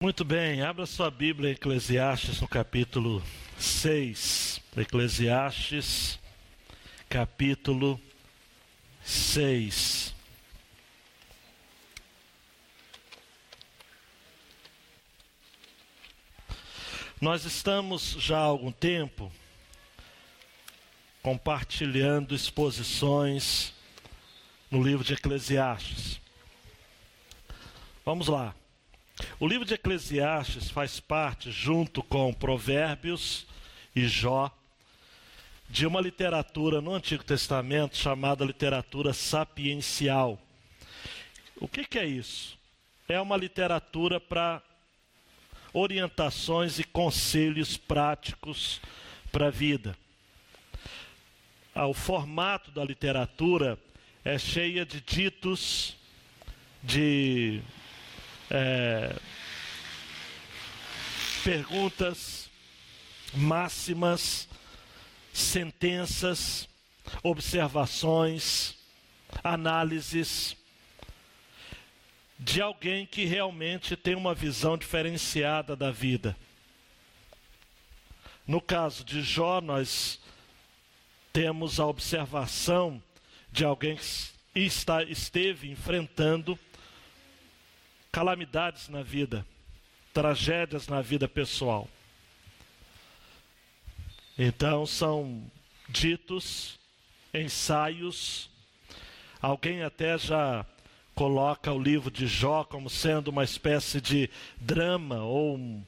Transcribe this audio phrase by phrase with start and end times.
[0.00, 3.20] Muito bem, abra sua Bíblia Eclesiastes no capítulo
[3.58, 4.60] 6.
[4.76, 6.20] Eclesiastes,
[7.08, 8.00] capítulo
[9.02, 10.14] 6.
[17.20, 19.32] Nós estamos já há algum tempo
[21.20, 23.74] compartilhando exposições
[24.70, 26.20] no livro de Eclesiastes.
[28.04, 28.54] Vamos lá.
[29.40, 33.46] O livro de Eclesiastes faz parte, junto com Provérbios
[33.94, 34.50] e Jó,
[35.68, 40.38] de uma literatura no Antigo Testamento chamada literatura sapiencial.
[41.56, 42.56] O que, que é isso?
[43.08, 44.62] É uma literatura para
[45.72, 48.80] orientações e conselhos práticos
[49.30, 49.96] para a vida.
[51.74, 53.78] Ah, o formato da literatura
[54.24, 55.96] é cheia de ditos,
[56.82, 57.60] de
[58.50, 59.14] é,
[61.44, 62.50] perguntas,
[63.34, 64.48] máximas,
[65.32, 66.68] sentenças,
[67.22, 68.76] observações,
[69.42, 70.56] análises
[72.38, 76.36] de alguém que realmente tem uma visão diferenciada da vida.
[78.46, 80.20] No caso de Jó, nós
[81.32, 83.02] temos a observação
[83.50, 86.58] de alguém que está, esteve enfrentando
[88.18, 89.46] calamidades na vida,
[90.12, 91.88] tragédias na vida pessoal.
[94.36, 95.48] Então são
[95.88, 96.80] ditos,
[97.32, 98.50] ensaios,
[99.40, 100.66] alguém até já
[101.14, 105.84] coloca o livro de Jó como sendo uma espécie de drama ou um,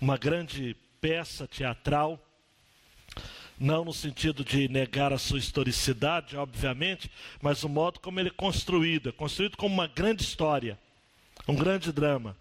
[0.00, 2.18] uma grande peça teatral.
[3.60, 7.10] Não no sentido de negar a sua historicidade, obviamente,
[7.42, 9.10] mas o modo como ele é construído.
[9.10, 10.78] É construído como uma grande história.
[11.46, 12.34] Um grande drama.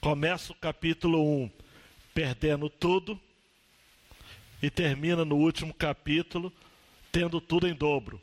[0.00, 1.50] Começa o capítulo 1
[2.14, 3.20] perdendo tudo
[4.62, 6.52] e termina no último capítulo
[7.10, 8.20] tendo tudo em dobro.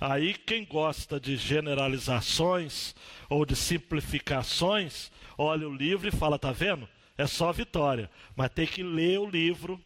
[0.00, 2.94] Aí quem gosta de generalizações
[3.28, 6.88] ou de simplificações, olha o livro e fala, tá vendo?
[7.18, 9.78] É só vitória, mas tem que ler o livro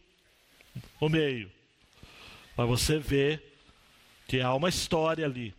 [0.97, 1.51] o meio.
[2.55, 3.53] Para você ver
[4.29, 5.53] que há uma história ali,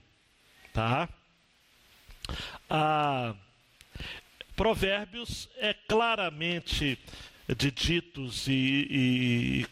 [0.72, 1.10] tá?
[2.68, 3.34] Ah,
[4.56, 6.98] provérbios é claramente
[7.56, 9.66] de ditos e, e,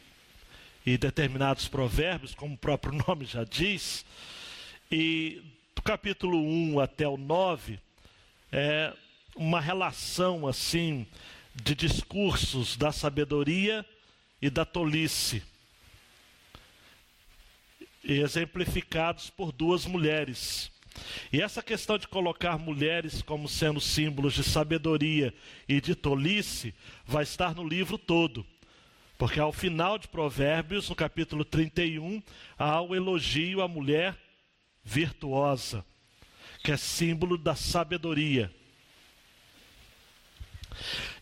[0.93, 4.05] e determinados provérbios, como o próprio nome já diz,
[4.91, 5.43] e
[5.75, 7.79] do capítulo 1 até o 9
[8.53, 8.93] é
[9.37, 11.07] uma relação assim
[11.55, 13.85] de discursos da sabedoria
[14.43, 15.43] e da tolice,
[18.03, 20.71] exemplificados por duas mulheres.
[21.33, 25.33] E essa questão de colocar mulheres como sendo símbolos de sabedoria
[25.69, 26.75] e de tolice
[27.05, 28.45] vai estar no livro todo.
[29.17, 32.23] Porque ao final de Provérbios, no capítulo 31,
[32.59, 34.17] há o elogio à mulher
[34.83, 35.85] virtuosa,
[36.65, 38.53] que é símbolo da sabedoria.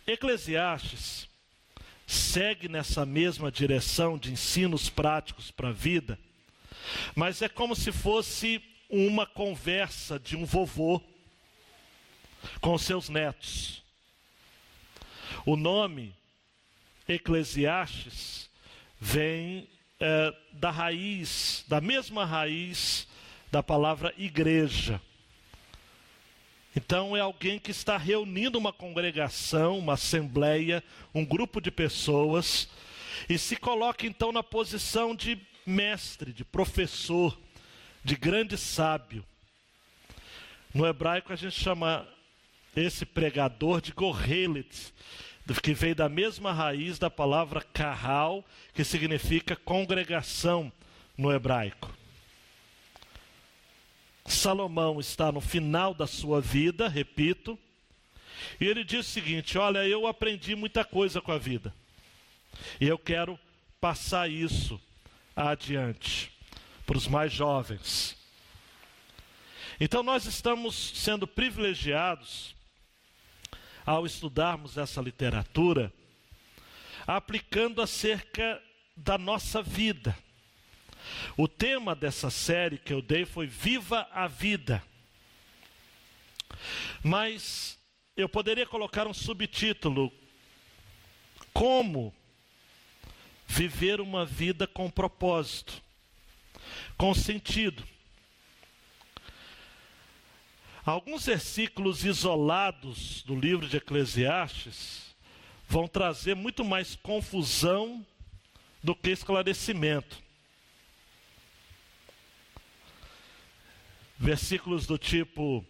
[0.07, 1.29] Eclesiastes
[2.07, 6.19] segue nessa mesma direção de ensinos práticos para a vida,
[7.15, 11.01] mas é como se fosse uma conversa de um vovô
[12.61, 13.83] com seus netos.
[15.45, 16.15] O nome
[17.07, 18.49] Eclesiastes
[19.01, 19.69] vem
[20.01, 23.07] é, da raiz, da mesma raiz
[23.51, 25.01] da palavra igreja.
[26.77, 30.83] Então é alguém que está reunindo uma congregação, uma assembleia,
[31.15, 32.69] um grupo de pessoas
[33.29, 37.37] e se coloca então na posição de mestre, de professor
[38.09, 39.23] de grande sábio.
[40.73, 42.09] No hebraico a gente chama
[42.75, 44.95] esse pregador de Gohelet,
[45.63, 48.43] que veio da mesma raiz da palavra carral,
[48.73, 50.73] que significa congregação
[51.19, 51.95] no hebraico.
[54.25, 57.59] Salomão está no final da sua vida, repito,
[58.59, 61.75] e ele diz o seguinte: Olha, eu aprendi muita coisa com a vida,
[62.81, 63.39] e eu quero
[63.79, 64.81] passar isso
[65.37, 66.38] adiante
[66.89, 68.17] para os mais jovens.
[69.79, 72.57] Então nós estamos sendo privilegiados
[73.85, 75.93] ao estudarmos essa literatura,
[77.07, 78.63] aplicando acerca
[78.97, 80.17] da nossa vida.
[81.37, 84.83] O tema dessa série que eu dei foi Viva a Vida.
[87.05, 87.79] Mas
[88.17, 90.11] eu poderia colocar um subtítulo:
[91.53, 92.15] Como
[93.47, 95.87] viver uma vida com propósito
[96.97, 97.85] com sentido.
[100.85, 105.15] Alguns versículos isolados do livro de Eclesiastes
[105.69, 108.05] vão trazer muito mais confusão
[108.83, 110.23] do que esclarecimento.
[114.19, 115.65] Versículos do tipo: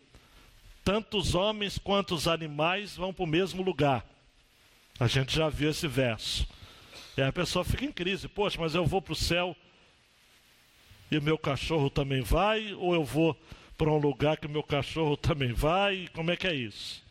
[0.84, 4.06] tanto os homens quanto os animais vão para o mesmo lugar.
[5.00, 6.46] A gente já viu esse verso.
[7.16, 9.56] E a pessoa fica em crise: poxa, mas eu vou para o céu
[11.10, 12.72] e o meu cachorro também vai?
[12.74, 13.36] Ou eu vou
[13.76, 16.08] para um lugar que o meu cachorro também vai?
[16.12, 17.02] Como é que é isso?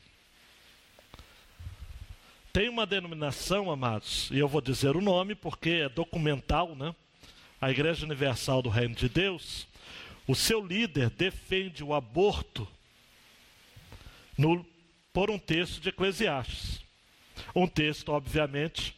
[2.51, 6.95] Tem uma denominação, amados, e eu vou dizer o nome porque é documental, né?
[7.61, 9.67] A Igreja Universal do Reino de Deus,
[10.27, 12.67] o seu líder defende o aborto
[14.37, 14.65] no,
[15.13, 16.81] por um texto de Eclesiastes.
[17.55, 18.95] Um texto, obviamente,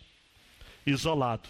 [0.85, 1.47] isolado.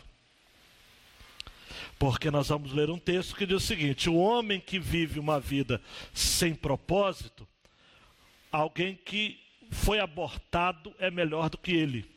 [1.99, 5.37] Porque nós vamos ler um texto que diz o seguinte: o homem que vive uma
[5.37, 5.81] vida
[6.13, 7.45] sem propósito,
[8.49, 9.37] alguém que
[9.69, 12.09] foi abortado é melhor do que ele.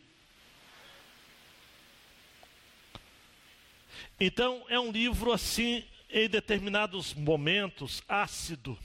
[4.20, 8.78] Então, é um livro assim, em determinados momentos, ácido,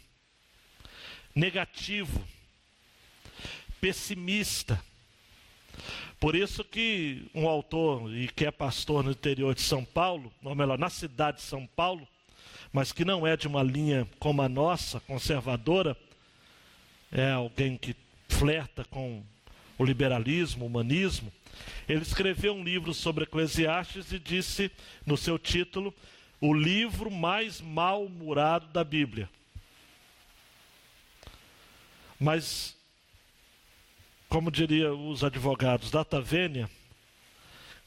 [1.36, 2.28] negativo,
[3.80, 4.84] pessimista.
[6.20, 10.56] Por isso que um autor, e que é pastor no interior de São Paulo, ou
[10.56, 12.08] melhor, na cidade de São Paulo,
[12.72, 15.96] mas que não é de uma linha como a nossa, conservadora,
[17.12, 17.96] é alguém que
[18.28, 19.24] flerta com
[19.78, 21.32] o liberalismo, o humanismo,
[21.88, 24.72] ele escreveu um livro sobre Eclesiastes e disse
[25.06, 25.94] no seu título:
[26.40, 29.30] O livro mais mal-humorado da Bíblia.
[32.20, 32.76] Mas,
[34.30, 36.70] como diriam os advogados data vênia,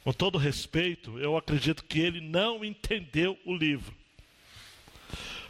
[0.03, 3.95] com todo respeito, eu acredito que ele não entendeu o livro.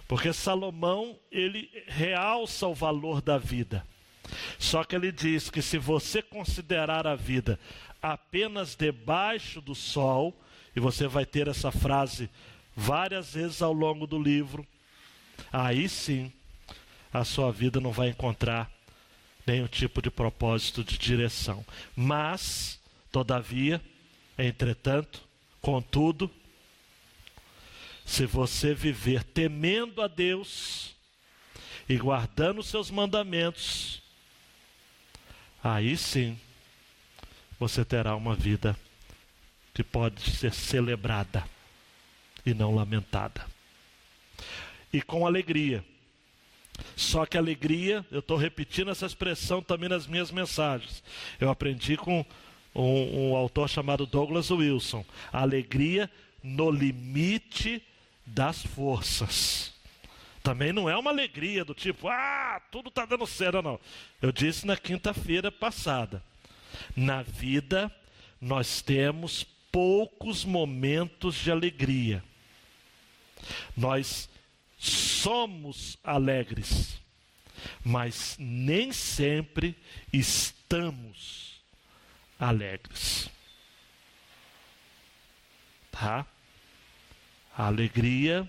[0.09, 3.87] Porque Salomão, ele realça o valor da vida.
[4.59, 7.61] Só que ele diz que se você considerar a vida
[8.03, 10.37] apenas debaixo do sol,
[10.75, 12.29] e você vai ter essa frase
[12.75, 14.67] várias vezes ao longo do livro,
[15.53, 16.33] aí sim
[17.13, 18.71] a sua vida não vai encontrar
[19.47, 21.65] nenhum tipo de propósito de direção.
[21.97, 23.81] Mas, todavia,
[24.39, 25.23] entretanto,
[25.61, 26.31] contudo,
[28.05, 30.95] se você viver temendo a Deus
[31.89, 34.03] e guardando os seus mandamentos,
[35.63, 36.39] aí sim
[37.59, 38.77] você terá uma vida
[39.75, 41.45] que pode ser celebrada
[42.45, 43.47] e não lamentada.
[44.93, 45.85] E com alegria.
[46.97, 51.03] Só que alegria, eu estou repetindo essa expressão também nas minhas mensagens.
[51.41, 52.25] Eu aprendi com
[52.75, 55.05] um, um autor chamado Douglas Wilson.
[55.33, 56.11] Alegria
[56.43, 57.83] no limite
[58.25, 59.73] das forças.
[60.43, 63.79] Também não é uma alegria do tipo, ah, tudo está dando certo, não.
[64.23, 66.23] Eu disse na quinta-feira passada.
[66.97, 67.95] Na vida,
[68.41, 72.25] nós temos poucos momentos de alegria.
[73.77, 74.29] Nós
[75.23, 76.99] somos alegres,
[77.85, 79.77] mas nem sempre
[80.13, 81.61] estamos
[82.39, 83.31] alegres.
[85.91, 86.27] Tá?
[87.57, 88.49] A alegria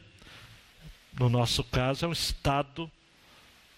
[1.19, 2.89] no nosso caso, é um estado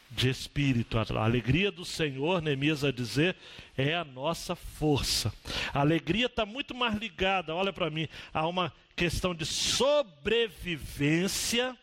[0.10, 0.98] de espírito.
[0.98, 3.36] A alegria do Senhor, Neemias vai dizer,
[3.78, 5.34] é a nossa força.
[5.74, 11.76] A alegria está muito mais ligada, olha para mim, a uma questão de sobrevivência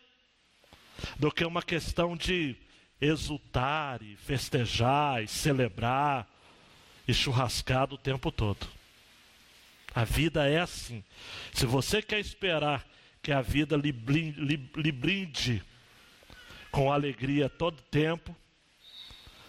[1.17, 2.55] do que uma questão de
[2.99, 6.27] exultar e festejar e celebrar
[7.07, 8.67] e churrascar o tempo todo.
[9.93, 11.03] A vida é assim.
[11.53, 12.85] Se você quer esperar
[13.21, 15.63] que a vida lhe brinde,
[16.71, 18.35] com alegria todo tempo,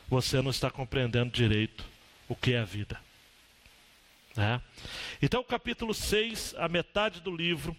[0.09, 1.85] você não está compreendendo direito
[2.29, 3.01] o que é a vida.
[4.35, 4.61] Né?
[5.21, 7.77] Então, capítulo 6, a metade do livro,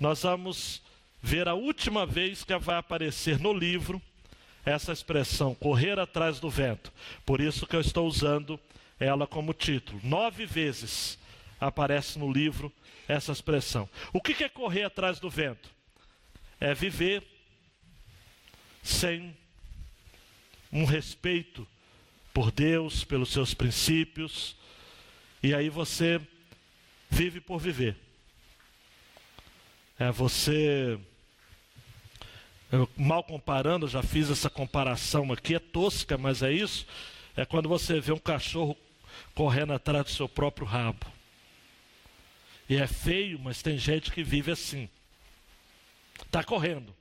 [0.00, 0.82] nós vamos
[1.24, 4.00] ver a última vez que vai aparecer no livro
[4.62, 6.92] essa expressão, correr atrás do vento.
[7.24, 8.60] Por isso que eu estou usando
[9.00, 9.98] ela como título.
[10.04, 11.18] Nove vezes
[11.58, 12.70] aparece no livro
[13.08, 13.88] essa expressão.
[14.12, 15.70] O que é correr atrás do vento?
[16.60, 17.22] É viver
[18.82, 19.34] sem
[20.70, 21.66] um respeito
[22.34, 24.56] por Deus, pelos seus princípios,
[25.42, 26.20] e aí você
[27.08, 27.96] vive por viver.
[29.98, 31.00] É você.
[32.96, 36.86] Mal comparando, já fiz essa comparação aqui, é tosca, mas é isso.
[37.36, 38.76] É quando você vê um cachorro
[39.34, 41.06] correndo atrás do seu próprio rabo.
[42.68, 44.88] E é feio, mas tem gente que vive assim.
[46.24, 46.94] Está correndo.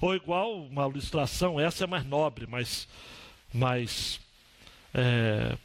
[0.00, 2.88] Ou igual uma ilustração, essa é mais nobre, mas,
[3.52, 4.20] mas
[4.92, 5.56] é,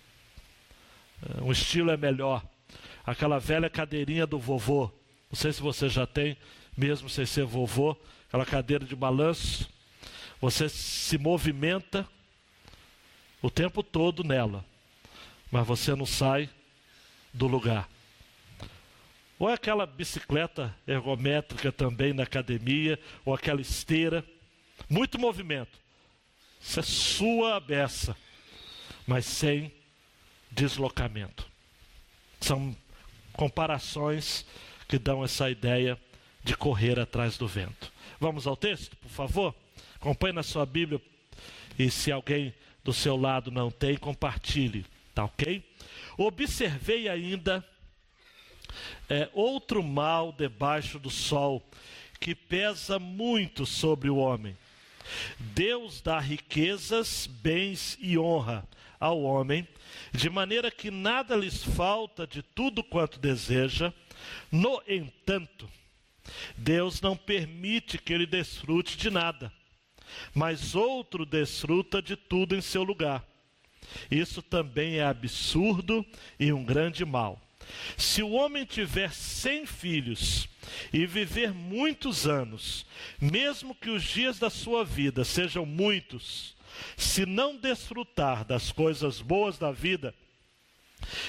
[1.41, 2.43] um estilo é melhor.
[3.05, 4.91] Aquela velha cadeirinha do vovô.
[5.29, 6.37] Não sei se você já tem,
[6.75, 7.95] mesmo sem ser vovô,
[8.27, 9.69] aquela cadeira de balanço.
[10.41, 12.07] Você se movimenta
[13.41, 14.65] o tempo todo nela,
[15.51, 16.49] mas você não sai
[17.33, 17.89] do lugar.
[19.37, 24.25] Ou é aquela bicicleta ergométrica também na academia, ou aquela esteira.
[24.89, 25.77] Muito movimento.
[26.61, 28.15] Isso é sua beça,
[29.05, 29.71] mas sem
[30.51, 31.45] deslocamento.
[32.39, 32.75] São
[33.33, 34.45] comparações
[34.87, 35.99] que dão essa ideia
[36.45, 37.91] de correr atrás do vento.
[38.19, 39.55] Vamos ao texto, por favor?
[39.95, 41.01] Acompanhe na sua Bíblia
[41.77, 44.85] e se alguém do seu lado não tem, compartilhe,
[45.15, 45.63] tá ok?
[46.15, 47.67] Observei ainda
[49.09, 51.67] é, outro mal debaixo do sol
[52.19, 54.55] que pesa muito sobre o homem.
[55.39, 58.67] Deus dá riquezas, bens e honra
[58.99, 59.67] ao homem,
[60.11, 63.91] de maneira que nada lhes falta de tudo quanto deseja.
[64.51, 65.67] No entanto,
[66.57, 69.51] Deus não permite que ele desfrute de nada,
[70.33, 73.23] mas outro desfruta de tudo em seu lugar.
[74.09, 76.05] Isso também é absurdo
[76.39, 77.41] e um grande mal.
[77.97, 80.47] Se o homem tiver cem filhos
[80.93, 82.85] e viver muitos anos,
[83.19, 86.55] mesmo que os dias da sua vida sejam muitos,
[86.97, 90.13] se não desfrutar das coisas boas da vida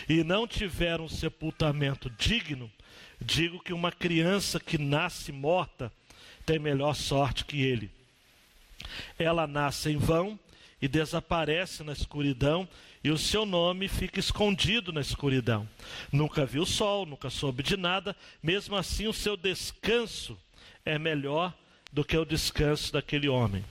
[0.09, 2.71] e não tiver um sepultamento digno,
[3.21, 5.93] digo que uma criança que nasce morta
[6.45, 7.91] tem melhor sorte que ele.
[9.19, 10.39] Ela nasce em vão
[10.81, 12.69] e desaparece na escuridão,
[13.03, 15.69] e o seu nome fica escondido na escuridão.
[16.13, 20.39] Nunca viu o sol, nunca soube de nada, mesmo assim o seu descanso
[20.85, 21.55] é melhor
[21.93, 23.65] do que o descanso daquele homem.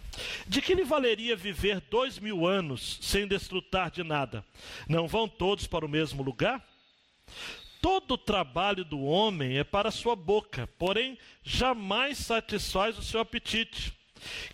[0.47, 4.43] De que lhe valeria viver dois mil anos sem desfrutar de nada?
[4.87, 6.65] Não vão todos para o mesmo lugar?
[7.85, 13.93] Todo o trabalho do homem é para sua boca, porém jamais satisfaz o seu apetite.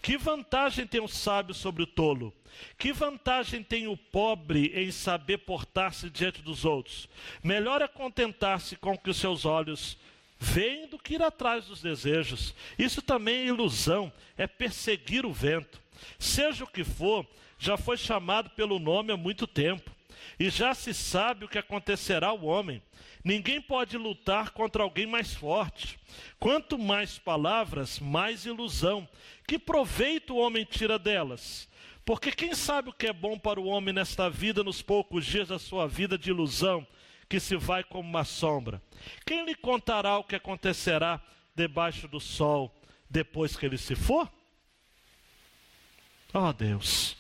[0.02, 2.34] Que vantagem tem o sábio sobre o tolo?
[2.78, 7.08] Que vantagem tem o pobre em saber portar-se diante dos outros?
[7.42, 9.98] Melhor é contentar-se com o que os seus olhos
[10.38, 12.54] veem do que ir atrás dos desejos.
[12.78, 15.80] Isso também é ilusão, é perseguir o vento.
[16.20, 17.26] Seja o que for,
[17.58, 19.90] já foi chamado pelo nome há muito tempo.
[20.38, 22.82] E já se sabe o que acontecerá ao homem.
[23.24, 26.00] Ninguém pode lutar contra alguém mais forte.
[26.40, 29.08] Quanto mais palavras, mais ilusão.
[29.48, 31.70] Que proveito o homem tira delas?
[32.04, 35.50] Porque quem sabe o que é bom para o homem nesta vida, nos poucos dias
[35.50, 36.86] da sua vida de ilusão,
[37.30, 38.82] que se vai como uma sombra?
[39.26, 41.22] Quem lhe contará o que acontecerá
[41.56, 42.76] debaixo do sol
[43.08, 44.32] depois que ele se for?
[46.34, 47.16] Oh, Deus,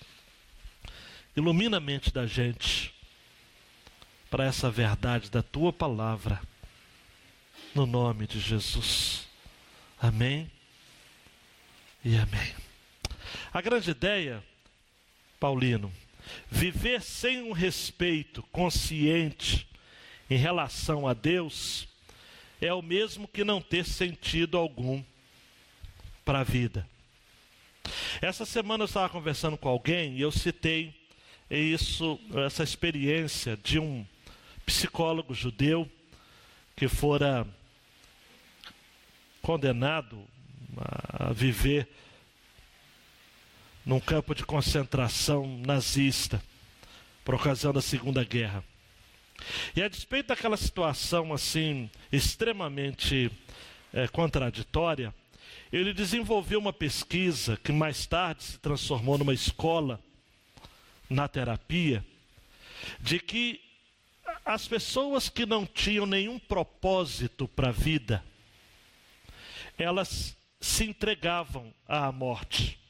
[1.36, 2.93] ilumina a mente da gente
[4.31, 6.41] para essa verdade da tua palavra,
[7.75, 9.27] no nome de Jesus.
[10.00, 10.50] Amém
[12.03, 12.55] e amém.
[13.53, 14.41] A grande ideia
[15.38, 15.91] Paulino.
[16.50, 19.67] Viver sem um respeito consciente
[20.29, 21.88] em relação a Deus
[22.61, 25.03] é o mesmo que não ter sentido algum
[26.23, 26.88] para a vida.
[28.21, 30.93] Essa semana eu estava conversando com alguém e eu citei
[31.50, 34.05] isso, essa experiência de um
[34.65, 35.89] psicólogo judeu
[36.75, 37.48] que fora
[39.41, 40.25] condenado
[40.77, 41.88] a viver
[43.86, 46.41] num campo de concentração nazista,
[47.25, 48.63] por ocasião da Segunda Guerra.
[49.75, 53.32] E a despeito daquela situação assim, extremamente
[53.91, 55.13] é, contraditória,
[55.72, 60.00] ele desenvolveu uma pesquisa que mais tarde se transformou numa escola
[61.10, 62.06] na terapia,
[63.00, 63.60] de que
[64.45, 68.24] as pessoas que não tinham nenhum propósito para a vida,
[69.77, 72.81] elas se entregavam à morte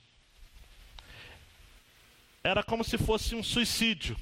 [2.43, 4.17] era como se fosse um suicídio.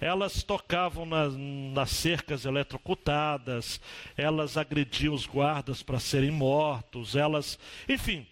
[0.00, 3.78] Elas tocavam nas, nas cercas eletrocutadas,
[4.16, 8.26] elas agrediam os guardas para serem mortos, elas, enfim,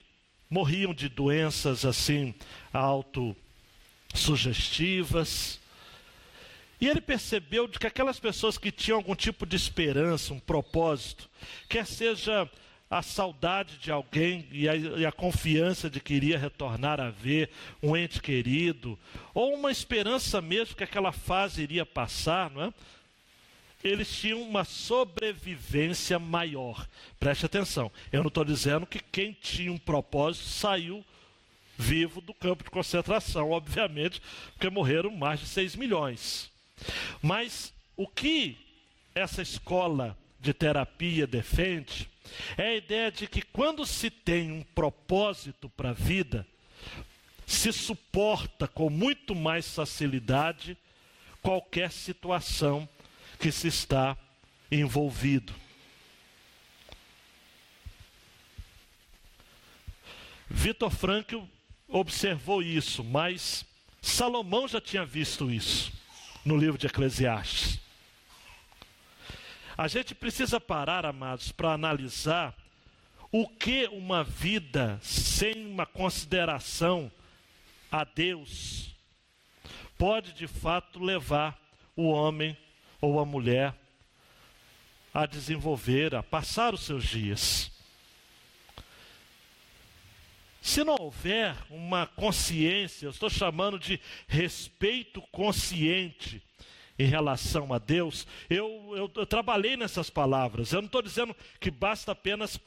[0.48, 2.34] morriam de doenças assim
[2.72, 5.57] autossugestivas.
[6.80, 11.28] E ele percebeu de que aquelas pessoas que tinham algum tipo de esperança, um propósito,
[11.68, 12.48] quer seja
[12.90, 17.50] a saudade de alguém e a, e a, confiança de que iria retornar a ver
[17.82, 18.98] um ente querido,
[19.34, 22.72] ou uma esperança mesmo que aquela fase iria passar, não é?
[23.84, 26.86] eles tinham uma sobrevivência maior.
[27.20, 31.04] Preste atenção, eu não estou dizendo que quem tinha um propósito saiu
[31.76, 34.20] vivo do campo de concentração, obviamente,
[34.52, 36.50] porque morreram mais de 6 milhões.
[37.22, 38.56] Mas o que
[39.14, 42.08] essa escola de terapia defende
[42.56, 46.46] é a ideia de que quando se tem um propósito para a vida,
[47.46, 50.76] se suporta com muito mais facilidade
[51.42, 52.88] qualquer situação
[53.40, 54.16] que se está
[54.70, 55.54] envolvido.
[60.50, 61.40] Vitor Frankl
[61.88, 63.64] observou isso, mas
[64.00, 65.97] Salomão já tinha visto isso
[66.48, 67.78] no livro de Eclesiastes.
[69.76, 72.56] A gente precisa parar, amados, para analisar
[73.30, 77.12] o que uma vida sem uma consideração
[77.92, 78.96] a Deus
[79.98, 81.60] pode de fato levar
[81.94, 82.56] o homem
[82.98, 83.74] ou a mulher
[85.12, 87.70] a desenvolver, a passar os seus dias.
[90.60, 96.42] Se não houver uma consciência, eu estou chamando de respeito consciente
[96.98, 100.72] em relação a Deus, eu, eu, eu trabalhei nessas palavras.
[100.72, 102.58] Eu não estou dizendo que basta apenas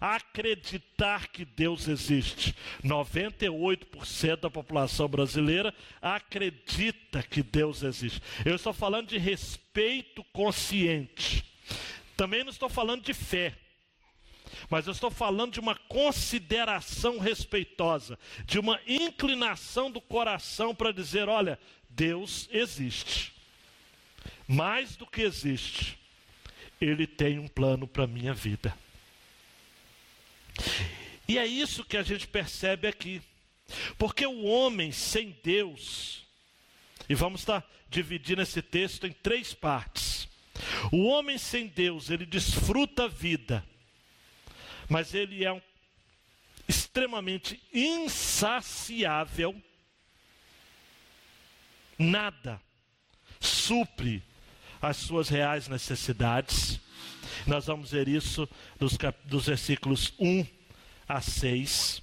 [0.00, 2.54] acreditar que Deus existe.
[2.84, 8.20] 98% da população brasileira acredita que Deus existe.
[8.44, 11.44] Eu estou falando de respeito consciente.
[12.16, 13.54] Também não estou falando de fé.
[14.68, 21.28] Mas eu estou falando de uma consideração respeitosa, de uma inclinação do coração para dizer:
[21.28, 21.58] olha,
[21.90, 23.38] Deus existe
[24.48, 25.98] mais do que existe,
[26.80, 28.74] Ele tem um plano para a minha vida.
[31.28, 33.20] E é isso que a gente percebe aqui.
[33.98, 36.24] Porque o homem sem Deus,
[37.06, 40.26] e vamos estar dividindo esse texto em três partes.
[40.90, 43.64] O homem sem Deus, ele desfruta a vida,
[44.88, 45.60] mas ele é um,
[46.66, 49.54] extremamente insaciável.
[51.98, 52.60] Nada
[53.40, 54.22] supre
[54.80, 56.80] as suas reais necessidades.
[57.46, 60.46] Nós vamos ver isso dos, dos versículos 1
[61.08, 62.02] a 6.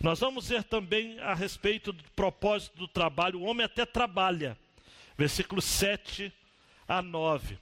[0.00, 3.40] Nós vamos ver também a respeito do propósito do trabalho.
[3.40, 4.56] O homem até trabalha.
[5.16, 6.32] Versículos 7
[6.88, 7.58] a 9.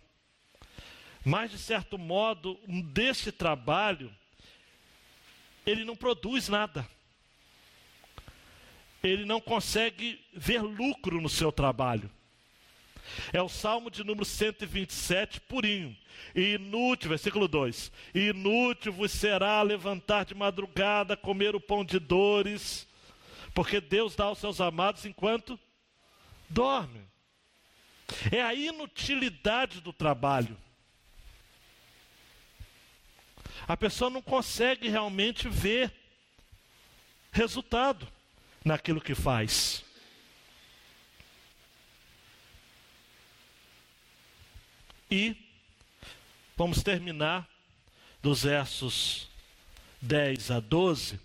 [1.25, 2.59] Mas, de certo modo,
[2.93, 4.11] desse trabalho,
[5.67, 6.87] ele não produz nada.
[9.03, 12.11] Ele não consegue ver lucro no seu trabalho.
[13.33, 15.97] É o Salmo de número 127, purinho.
[16.35, 22.87] Inútil, versículo 2: Inútil vos será levantar de madrugada, comer o pão de dores,
[23.55, 25.59] porque Deus dá aos seus amados enquanto
[26.49, 27.01] dorme.
[28.31, 30.57] É a inutilidade do trabalho.
[33.67, 35.93] A pessoa não consegue realmente ver
[37.33, 38.07] resultado
[38.65, 39.85] naquilo que faz.
[45.11, 45.37] E
[46.57, 47.49] vamos terminar
[48.23, 49.29] dos versos
[50.01, 51.19] 10 a 12,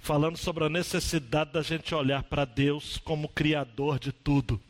[0.00, 4.60] falando sobre a necessidade da gente olhar para Deus como Criador de tudo.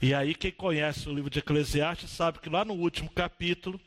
[0.00, 3.80] E aí, quem conhece o livro de Eclesiastes sabe que lá no último capítulo,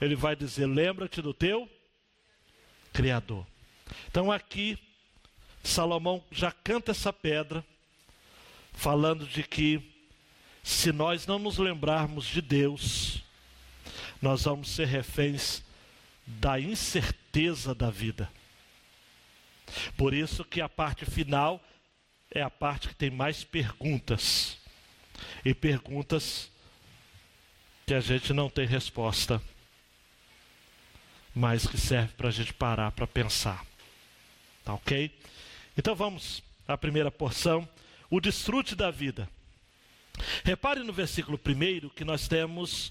[0.00, 1.68] ele vai dizer: Lembra-te do teu
[2.92, 3.46] Criador.
[4.08, 4.78] Então, aqui,
[5.62, 7.64] Salomão já canta essa pedra,
[8.72, 9.82] falando de que
[10.62, 13.22] se nós não nos lembrarmos de Deus,
[14.20, 15.62] nós vamos ser reféns
[16.26, 18.30] da incerteza da vida.
[19.96, 21.62] Por isso que a parte final
[22.30, 24.58] é a parte que tem mais perguntas.
[25.44, 26.50] E perguntas
[27.86, 29.40] que a gente não tem resposta,
[31.36, 33.62] mas que serve para a gente parar para pensar.
[34.64, 35.10] Tá ok?
[35.76, 37.68] Então vamos à primeira porção,
[38.08, 39.28] o desfrute da vida.
[40.42, 42.90] Repare no versículo 1 que nós temos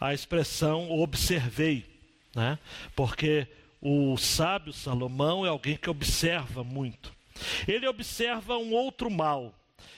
[0.00, 1.84] a expressão observei,
[2.32, 2.56] né?
[2.94, 3.48] porque
[3.80, 7.12] o sábio Salomão é alguém que observa muito.
[7.66, 9.52] Ele observa um outro mal.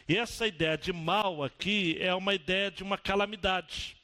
[0.08, 3.94] E essa ideia de mal aqui é uma ideia de uma calamidade.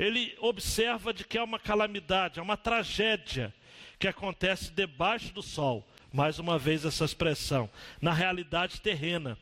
[0.00, 3.54] Ele observa de que é uma calamidade, é uma tragédia
[3.98, 5.86] que acontece debaixo do sol.
[6.10, 7.68] Mais uma vez essa expressão,
[8.00, 9.36] na realidade terrena.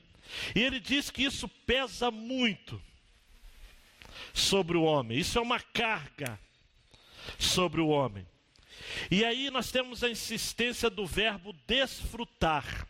[0.57, 2.83] E ele diz que isso pesa muito
[4.35, 5.16] sobre o homem.
[5.16, 6.37] Isso é uma carga
[7.38, 8.27] sobre o homem.
[9.12, 12.88] E aí nós temos a insistência do verbo desfrutar.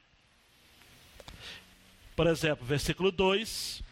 [2.16, 3.82] Por exemplo, versículo 2: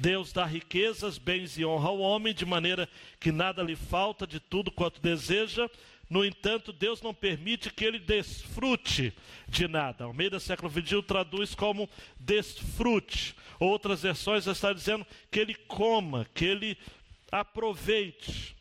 [0.00, 2.88] Deus dá riquezas, bens e honra ao homem, de maneira
[3.20, 5.68] que nada lhe falta de tudo quanto deseja.
[6.08, 9.12] No entanto, Deus não permite que ele desfrute
[9.46, 10.04] de nada.
[10.04, 13.36] Ao meio do século XXI traduz como desfrute.
[13.60, 16.78] Outras versões está dizendo que ele coma, que ele
[17.30, 18.56] aproveite.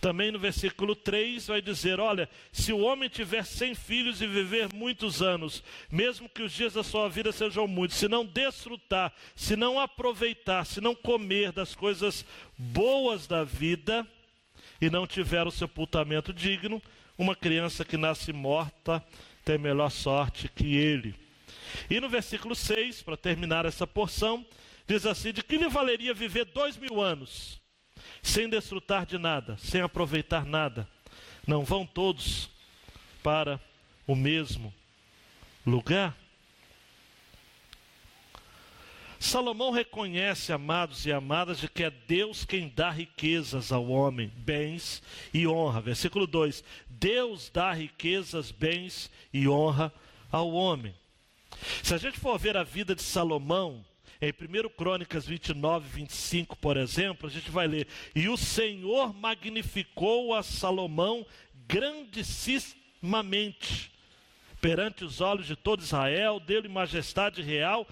[0.00, 4.72] Também no versículo 3 vai dizer: Olha, se o homem tiver cem filhos e viver
[4.72, 9.56] muitos anos, mesmo que os dias da sua vida sejam muitos, se não desfrutar, se
[9.56, 12.24] não aproveitar, se não comer das coisas
[12.56, 14.06] boas da vida
[14.80, 16.82] e não tiver o sepultamento digno,
[17.16, 19.04] uma criança que nasce morta
[19.44, 21.14] tem melhor sorte que ele.
[21.90, 24.44] E no versículo 6, para terminar essa porção,
[24.86, 27.63] diz assim: De que lhe valeria viver dois mil anos?
[28.24, 30.88] Sem desfrutar de nada, sem aproveitar nada.
[31.46, 32.50] Não vão todos
[33.22, 33.60] para
[34.06, 34.74] o mesmo
[35.64, 36.16] lugar?
[39.20, 45.02] Salomão reconhece, amados e amadas, de que é Deus quem dá riquezas ao homem, bens
[45.32, 45.82] e honra.
[45.82, 49.92] Versículo 2: Deus dá riquezas, bens e honra
[50.32, 50.94] ao homem.
[51.82, 53.84] Se a gente for ver a vida de Salomão,
[54.28, 60.34] em 1 Crônicas 29, 25, por exemplo, a gente vai ler: E o Senhor magnificou
[60.34, 61.26] a Salomão
[61.66, 63.90] grandissimamente
[64.60, 67.86] perante os olhos de todo Israel, deu-lhe majestade real,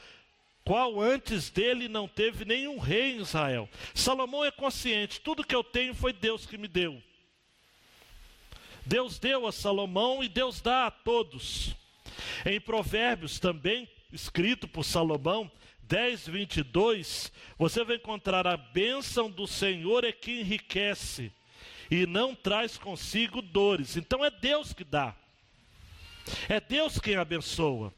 [0.64, 3.68] qual antes dele não teve nenhum rei em Israel.
[3.94, 7.02] Salomão é consciente: tudo que eu tenho foi Deus que me deu.
[8.86, 11.74] Deus deu a Salomão e Deus dá a todos.
[12.46, 15.50] Em Provérbios também, escrito por Salomão,
[15.92, 21.30] 10, 22, você vai encontrar a bênção do Senhor é que enriquece
[21.90, 23.98] e não traz consigo dores.
[23.98, 25.14] Então é Deus que dá,
[26.48, 27.92] é Deus quem abençoa.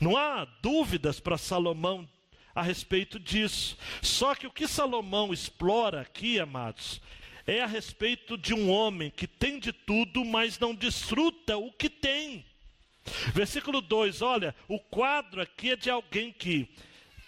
[0.00, 2.08] Não há dúvidas para Salomão
[2.54, 3.76] a respeito disso.
[4.00, 7.00] Só que o que Salomão explora aqui, amados,
[7.48, 11.90] é a respeito de um homem que tem de tudo, mas não desfruta o que
[11.90, 12.46] tem.
[13.32, 16.68] Versículo 2: olha, o quadro aqui é de alguém que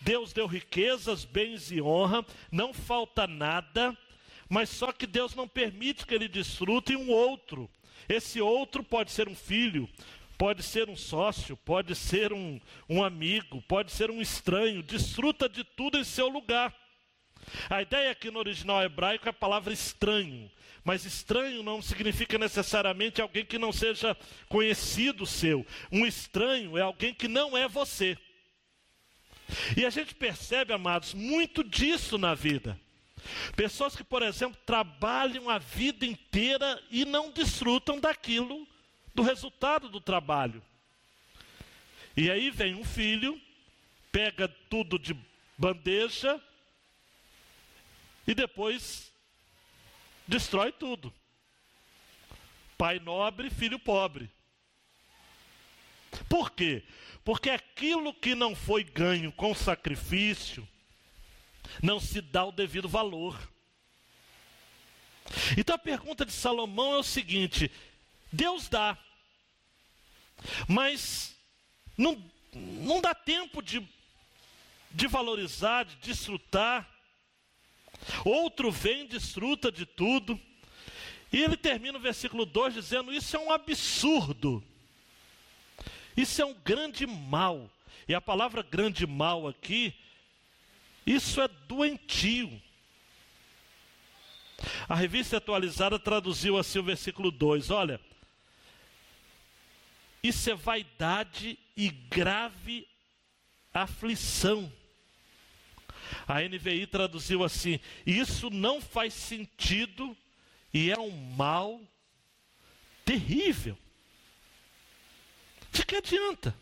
[0.01, 3.97] Deus deu riquezas, bens e honra, não falta nada,
[4.49, 7.69] mas só que Deus não permite que ele desfrute um outro.
[8.09, 9.89] Esse outro pode ser um filho,
[10.39, 15.65] pode ser um sócio, pode ser um, um amigo, pode ser um estranho, desfruta de
[15.65, 16.73] tudo em seu lugar.
[17.69, 20.51] A ideia aqui no original hebraico é a palavra estranho.
[20.85, 24.17] Mas estranho não significa necessariamente alguém que não seja
[24.49, 25.67] conhecido seu.
[25.91, 28.17] Um estranho é alguém que não é você.
[29.77, 32.79] E a gente percebe, amados, muito disso na vida.
[33.57, 38.67] Pessoas que, por exemplo, trabalham a vida inteira e não desfrutam daquilo,
[39.15, 40.63] do resultado do trabalho.
[42.17, 43.41] E aí vem um filho,
[44.13, 45.17] pega tudo de
[45.59, 46.41] bandeja
[48.27, 49.13] e depois
[50.27, 51.13] destrói tudo.
[52.77, 54.31] Pai nobre, filho pobre.
[56.29, 56.83] Por quê?
[57.25, 60.67] Porque aquilo que não foi ganho com sacrifício
[61.83, 63.37] não se dá o devido valor.
[65.57, 67.71] Então a pergunta de Salomão é o seguinte:
[68.33, 68.97] Deus dá,
[70.69, 71.35] mas
[71.97, 73.87] não, não dá tempo de,
[74.91, 76.96] de valorizar, de desfrutar
[78.25, 80.41] Outro vem, desfruta de tudo.
[81.33, 84.63] E ele termina o versículo 2 dizendo: Isso é um absurdo.
[86.17, 87.71] Isso é um grande mal.
[88.09, 89.95] E a palavra grande mal aqui,
[91.05, 92.63] isso é doentio.
[94.89, 98.01] A revista atualizada traduziu assim o versículo 2: Olha,
[100.23, 102.89] isso é vaidade e grave
[103.75, 104.73] aflição.
[106.27, 110.17] A NVI traduziu assim: Isso não faz sentido
[110.73, 111.81] e é um mal
[113.05, 113.79] terrível.
[115.73, 116.55] De que adianta?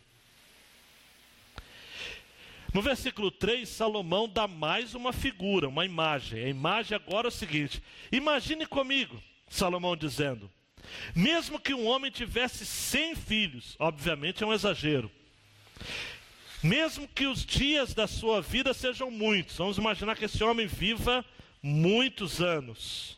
[2.73, 6.43] No versículo 3, Salomão dá mais uma figura, uma imagem.
[6.43, 7.81] A imagem agora é o seguinte:
[8.11, 10.51] imagine comigo, Salomão dizendo,
[11.15, 15.09] mesmo que um homem tivesse 100 filhos, obviamente é um exagero,
[16.65, 21.23] mesmo que os dias da sua vida sejam muitos, vamos imaginar que esse homem viva
[21.61, 23.17] muitos anos.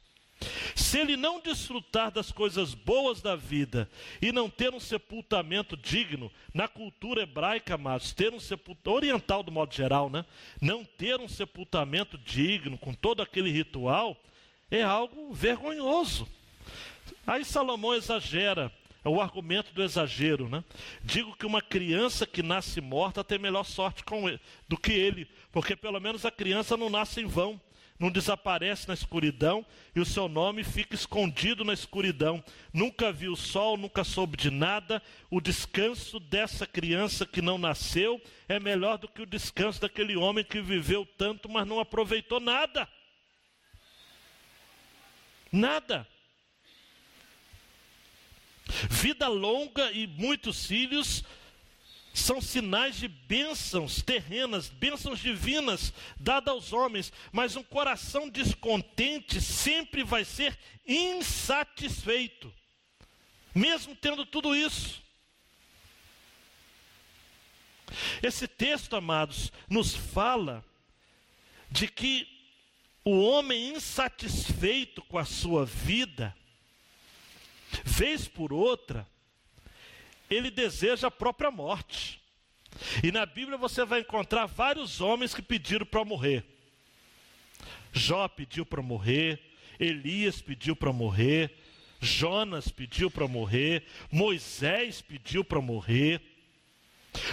[0.75, 3.89] Se ele não desfrutar das coisas boas da vida
[4.21, 9.51] e não ter um sepultamento digno, na cultura hebraica, amados, ter um sepultamento, oriental do
[9.51, 10.25] modo geral, né?
[10.61, 14.15] Não ter um sepultamento digno, com todo aquele ritual,
[14.69, 16.27] é algo vergonhoso.
[17.25, 18.71] Aí Salomão exagera
[19.07, 20.63] é o argumento do exagero, né?
[21.01, 25.75] Digo que uma criança que nasce morta tem melhor sorte ele, do que ele, porque
[25.77, 27.59] pelo menos a criança não nasce em vão,
[27.97, 29.65] não desaparece na escuridão
[29.95, 32.43] e o seu nome fica escondido na escuridão.
[32.73, 35.01] Nunca viu o sol, nunca soube de nada.
[35.31, 40.43] O descanso dessa criança que não nasceu é melhor do que o descanso daquele homem
[40.43, 42.87] que viveu tanto, mas não aproveitou nada.
[45.49, 46.05] Nada.
[48.89, 51.23] Vida longa e muitos filhos
[52.13, 60.03] são sinais de bênçãos terrenas, bênçãos divinas dadas aos homens, mas um coração descontente sempre
[60.03, 62.51] vai ser insatisfeito,
[63.53, 65.01] mesmo tendo tudo isso.
[68.21, 70.65] Esse texto, amados, nos fala
[71.69, 72.27] de que
[73.03, 76.35] o homem insatisfeito com a sua vida,
[77.83, 79.07] vez por outra,
[80.29, 82.21] ele deseja a própria morte.
[83.03, 86.45] E na Bíblia você vai encontrar vários homens que pediram para morrer.
[87.91, 89.39] Jó pediu para morrer,
[89.79, 91.51] Elias pediu para morrer,
[91.99, 96.21] Jonas pediu para morrer, Moisés pediu para morrer.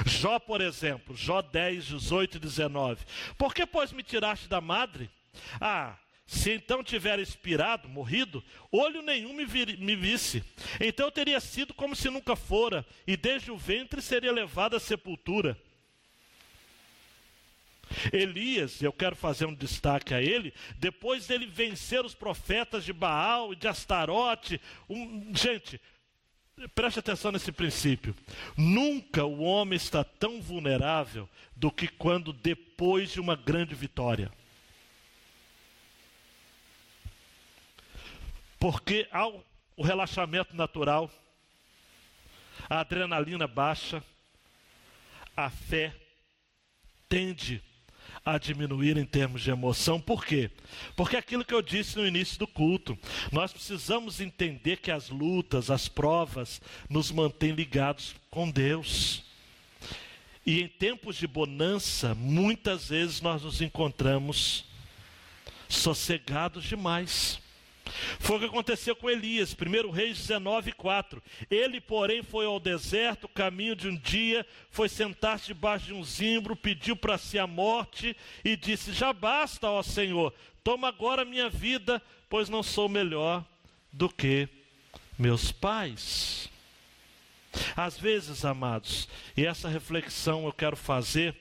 [0.07, 3.05] Jó, por exemplo, Jó 10, 18 e 19.
[3.37, 5.11] Por que, pois, me tiraste da madre?
[5.61, 10.43] Ah, se então tiver expirado, morrido, olho nenhum me, vir, me, visse.
[10.81, 15.59] Então teria sido como se nunca fora, e desde o ventre seria levado à sepultura.
[18.11, 23.53] Elias, eu quero fazer um destaque a ele, depois dele vencer os profetas de Baal
[23.53, 24.59] e de Astarote,
[24.89, 25.79] um, gente,
[26.75, 28.15] preste atenção nesse princípio.
[28.57, 34.33] Nunca o homem está tão vulnerável do que quando depois de uma grande vitória.
[38.65, 39.45] Porque ao
[39.77, 41.11] o relaxamento natural,
[42.67, 44.03] a adrenalina baixa,
[45.37, 45.95] a fé
[47.07, 47.63] tende
[48.25, 50.01] a diminuir em termos de emoção.
[50.01, 50.51] Por quê?
[50.97, 52.99] Porque aquilo que eu disse no início do culto,
[53.31, 59.25] nós precisamos entender que as lutas, as provas, nos mantêm ligados com Deus.
[60.47, 64.65] E em tempos de bonança, muitas vezes nós nos encontramos
[65.69, 67.44] sossegados demais.
[68.19, 71.23] Foi o que aconteceu com Elias, 1 Reis 19, 4.
[71.51, 76.57] Ele, porém, foi ao deserto, caminho de um dia, foi sentar-se debaixo de um zimbro,
[76.57, 82.03] pediu para si a morte e disse: Já basta, ó Senhor, toma agora minha vida,
[82.29, 83.45] pois não sou melhor
[83.93, 84.49] do que
[85.19, 86.51] meus pais.
[87.77, 91.37] Às vezes, amados, e essa reflexão eu quero fazer,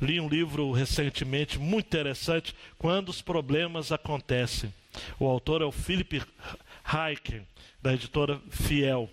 [0.00, 4.72] li um livro recentemente muito interessante, quando os problemas acontecem.
[5.18, 6.22] O autor é o Philip
[6.84, 7.46] Heiken,
[7.82, 9.10] da editora Fiel.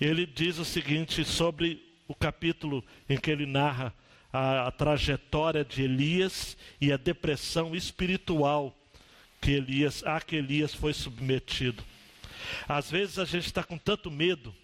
[0.00, 3.92] Ele diz o seguinte sobre o capítulo em que ele narra
[4.32, 8.76] a, a trajetória de Elias e a depressão espiritual
[9.40, 11.82] que Elias, a que Elias foi submetido.
[12.68, 14.54] Às vezes a gente está com tanto medo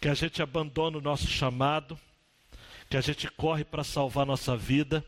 [0.00, 1.98] que a gente abandona o nosso chamado,
[2.88, 5.04] que a gente corre para salvar nossa vida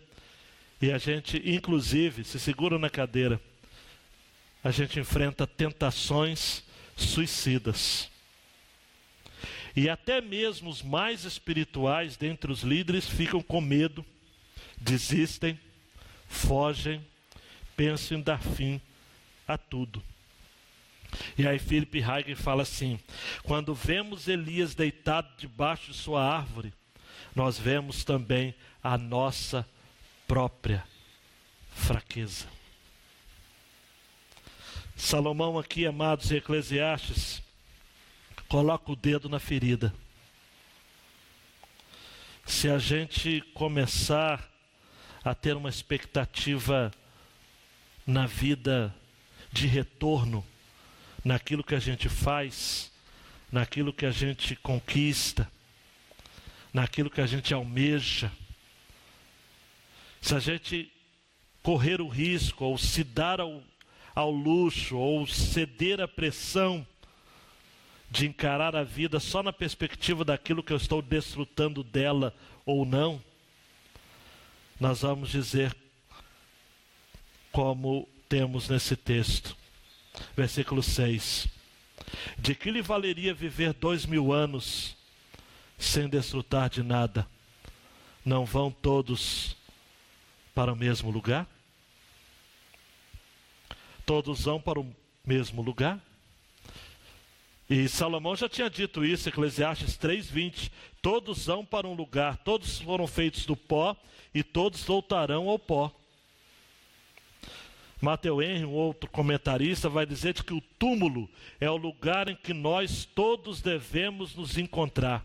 [0.80, 3.40] e a gente, inclusive, se segura na cadeira
[4.62, 6.62] a gente enfrenta tentações
[6.96, 8.10] suicidas.
[9.74, 14.04] E até mesmo os mais espirituais dentre os líderes ficam com medo,
[14.80, 15.58] desistem,
[16.28, 17.04] fogem,
[17.76, 18.80] pensam em dar fim
[19.46, 20.02] a tudo.
[21.36, 22.98] E aí Philip Hagen fala assim:
[23.42, 26.72] quando vemos Elias deitado debaixo de sua árvore,
[27.34, 29.66] nós vemos também a nossa
[30.26, 30.84] própria
[31.72, 32.59] fraqueza.
[35.00, 37.42] Salomão aqui, amados Eclesiastes,
[38.46, 39.92] coloca o dedo na ferida.
[42.44, 44.46] Se a gente começar
[45.24, 46.92] a ter uma expectativa
[48.06, 48.94] na vida
[49.50, 50.46] de retorno,
[51.24, 52.92] naquilo que a gente faz,
[53.50, 55.50] naquilo que a gente conquista,
[56.74, 58.30] naquilo que a gente almeja,
[60.20, 60.92] se a gente
[61.62, 63.62] correr o risco ou se dar ao
[64.14, 66.86] ao luxo ou ceder à pressão
[68.10, 72.34] de encarar a vida só na perspectiva daquilo que eu estou desfrutando dela
[72.66, 73.22] ou não,
[74.80, 75.76] nós vamos dizer
[77.52, 79.56] como temos nesse texto,
[80.36, 81.46] versículo 6:
[82.38, 84.96] De que lhe valeria viver dois mil anos
[85.78, 87.28] sem desfrutar de nada?
[88.24, 89.56] Não vão todos
[90.54, 91.46] para o mesmo lugar?
[94.10, 94.92] Todos vão para o
[95.24, 96.00] mesmo lugar.
[97.70, 100.68] E Salomão já tinha dito isso, Eclesiastes 3:20,
[101.00, 103.96] todos vão para um lugar, todos foram feitos do pó
[104.34, 105.94] e todos voltarão ao pó.
[108.00, 112.52] Mateu Henry, um outro comentarista, vai dizer que o túmulo é o lugar em que
[112.52, 115.24] nós todos devemos nos encontrar.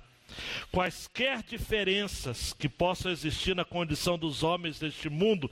[0.71, 5.49] Quaisquer diferenças que possam existir na condição dos homens deste mundo,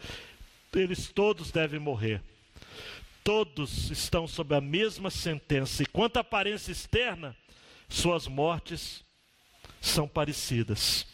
[0.71, 2.21] eles todos devem morrer.
[3.23, 7.35] Todos estão sob a mesma sentença, e quanto à aparência externa,
[7.87, 9.03] suas mortes
[9.79, 11.05] são parecidas.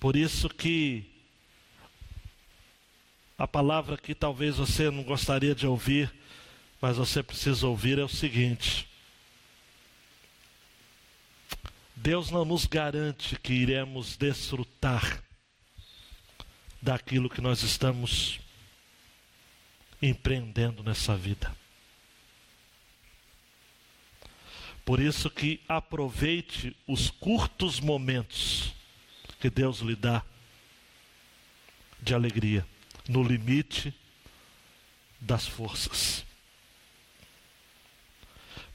[0.00, 1.04] Por isso que
[3.38, 6.12] a palavra que talvez você não gostaria de ouvir,
[6.80, 8.88] mas você precisa ouvir é o seguinte:
[11.94, 15.22] Deus não nos garante que iremos desfrutar
[16.80, 18.40] daquilo que nós estamos
[20.00, 21.54] empreendendo nessa vida.
[24.84, 28.72] Por isso que aproveite os curtos momentos
[29.40, 30.22] que Deus lhe dá
[32.00, 32.66] de alegria,
[33.08, 33.92] no limite
[35.20, 36.24] das forças.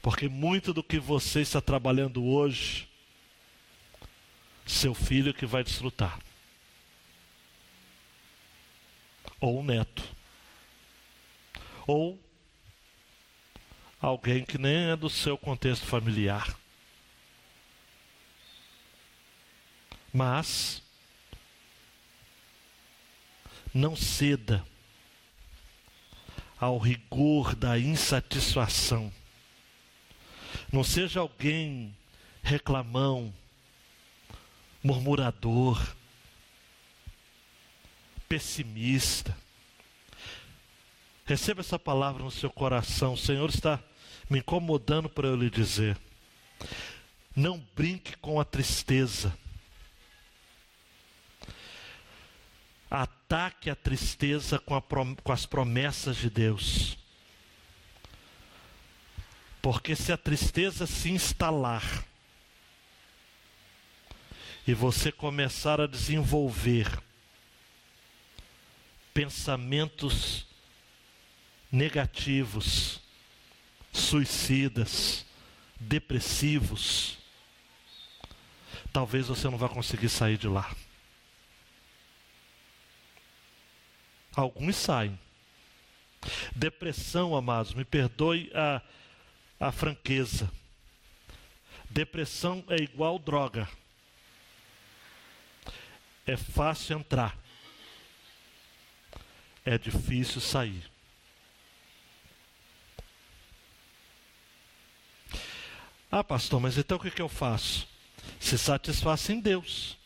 [0.02, 2.88] Porque muito do que você está trabalhando hoje,
[4.66, 6.18] seu filho que vai desfrutar.
[9.40, 10.21] Ou um neto
[11.86, 12.18] ou
[14.00, 16.56] alguém que nem é do seu contexto familiar.
[20.12, 20.82] Mas
[23.72, 24.64] não ceda
[26.60, 29.12] ao rigor da insatisfação.
[30.70, 31.96] Não seja alguém
[32.42, 33.34] reclamão,
[34.82, 35.96] murmurador,
[38.28, 39.36] pessimista.
[41.24, 43.14] Receba essa palavra no seu coração.
[43.14, 43.78] O Senhor está
[44.28, 45.96] me incomodando para eu lhe dizer.
[47.34, 49.36] Não brinque com a tristeza.
[52.90, 56.98] Ataque a tristeza com, a, com as promessas de Deus.
[59.62, 62.04] Porque se a tristeza se instalar
[64.66, 67.00] e você começar a desenvolver
[69.14, 70.46] pensamentos
[71.72, 73.00] negativos,
[73.90, 75.24] suicidas,
[75.80, 77.16] depressivos,
[78.92, 80.70] talvez você não vá conseguir sair de lá.
[84.36, 85.18] Alguns saem.
[86.54, 88.82] Depressão, amados, me perdoe a,
[89.58, 90.52] a franqueza.
[91.88, 93.68] Depressão é igual droga.
[96.26, 97.36] É fácil entrar,
[99.64, 100.91] é difícil sair.
[106.14, 107.88] Ah, pastor, mas então o que, que eu faço?
[108.38, 109.96] Se satisfaça em Deus.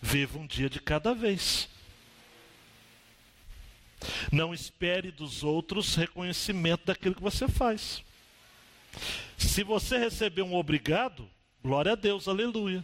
[0.00, 1.68] Viva um dia de cada vez.
[4.32, 8.02] Não espere dos outros reconhecimento daquilo que você faz.
[9.36, 11.28] Se você recebeu um obrigado,
[11.62, 12.82] glória a Deus, aleluia.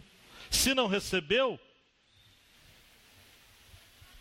[0.51, 1.59] Se não recebeu,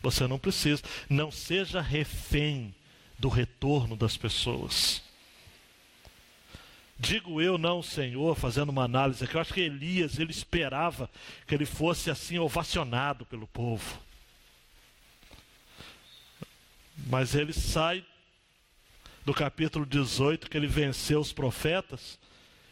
[0.01, 0.83] você não precisa.
[1.07, 2.75] Não seja refém
[3.19, 5.05] do retorno das pessoas.
[6.99, 11.11] Digo eu não, Senhor, fazendo uma análise aqui, eu acho que Elias, ele esperava
[11.47, 14.01] que ele fosse assim ovacionado pelo povo.
[17.07, 18.05] Mas ele sai
[19.27, 22.19] do capítulo 18, que ele venceu os profetas,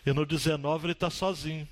[0.06, 1.68] e no 19 ele está sozinho.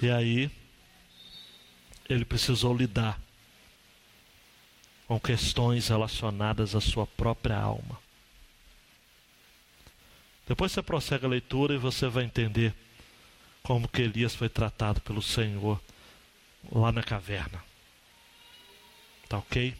[0.00, 0.50] E aí,
[2.08, 3.18] ele precisou lidar
[5.08, 8.03] com questões relacionadas à sua própria alma.
[10.46, 12.74] Depois você prossegue a leitura e você vai entender
[13.62, 15.80] como que Elias foi tratado pelo Senhor
[16.70, 17.64] lá na caverna.
[19.28, 19.74] Tá ok?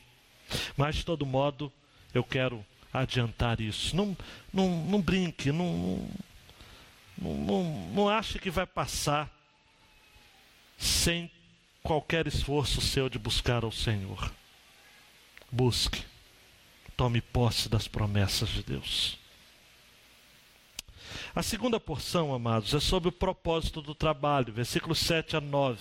[0.76, 1.72] Mas de todo modo,
[2.14, 3.94] eu quero adiantar isso.
[3.94, 4.16] Não,
[4.52, 6.08] não, não brinque, não,
[7.18, 9.30] não, não, não ache que vai passar
[10.78, 11.30] sem
[11.82, 14.32] qualquer esforço seu de buscar ao Senhor.
[15.50, 16.04] Busque,
[16.96, 19.18] tome posse das promessas de Deus.
[21.34, 25.78] A segunda porção, amados, é sobre o propósito do trabalho, versículos 7 a 9.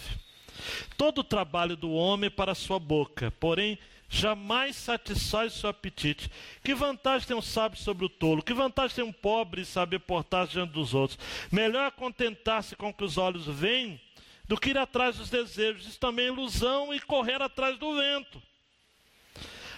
[0.97, 3.77] Todo o trabalho do homem para a sua boca, porém
[4.09, 6.29] jamais satisfaz seu apetite.
[6.63, 8.43] Que vantagem tem um sábio sobre o tolo?
[8.43, 11.17] Que vantagem tem um pobre saber portar-se diante dos outros?
[11.51, 13.99] Melhor contentar-se com o que os olhos veem
[14.45, 15.87] do que ir atrás dos desejos.
[15.87, 18.41] Isso também é ilusão e correr atrás do vento.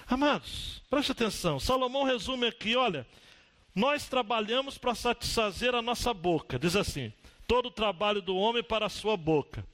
[0.08, 1.60] Amados, preste atenção.
[1.60, 3.08] Salomão resume aqui: olha,
[3.76, 6.58] nós trabalhamos para satisfazer a nossa boca.
[6.58, 7.12] Diz assim:
[7.46, 9.66] todo o trabalho do homem para a sua boca.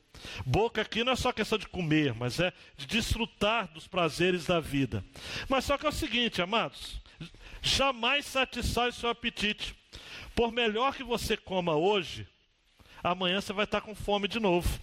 [0.46, 4.60] Boca aqui não é só questão de comer, mas é de desfrutar dos prazeres da
[4.60, 5.04] vida.
[5.48, 7.00] Mas só que é o seguinte, amados:
[7.62, 9.76] jamais satisfaz o seu apetite.
[10.36, 12.28] Por melhor que você coma hoje,
[13.04, 14.80] amanhã você vai estar com fome de novo.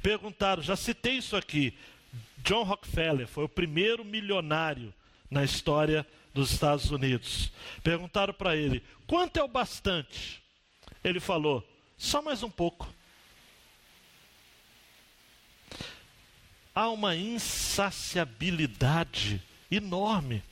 [0.00, 1.76] Perguntaram, já citei isso aqui.
[2.42, 4.92] John Rockefeller foi o primeiro milionário
[5.30, 7.50] na história dos Estados Unidos.
[7.82, 10.42] Perguntaram para ele: quanto é o bastante?
[11.04, 11.66] Ele falou:
[11.96, 12.92] só mais um pouco.
[16.74, 19.40] Há uma insaciabilidade
[19.70, 20.42] enorme.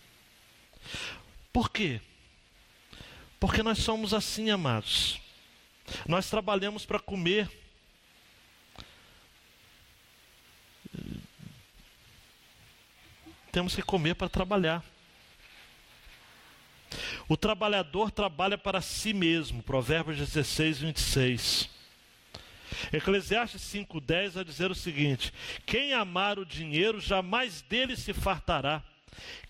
[1.53, 2.01] Por quê?
[3.41, 5.19] Porque nós somos assim, amados.
[6.07, 7.51] Nós trabalhamos para comer.
[13.53, 14.85] Temos que comer para trabalhar.
[17.29, 19.63] O trabalhador trabalha para si mesmo.
[19.63, 21.71] Provérbios 16, 26.
[22.93, 25.33] Eclesiastes 5,10 vai dizer o seguinte:
[25.67, 28.83] Quem amar o dinheiro jamais dele se fartará.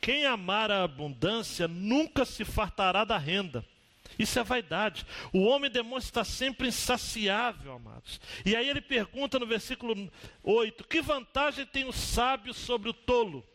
[0.01, 3.65] Quem amar a abundância nunca se fartará da renda.
[4.19, 5.07] Isso é vaidade.
[5.33, 8.21] O homem demonstra sempre insaciável, amados.
[8.45, 10.11] E aí ele pergunta no versículo
[10.43, 13.47] 8: Que vantagem tem o sábio sobre o tolo?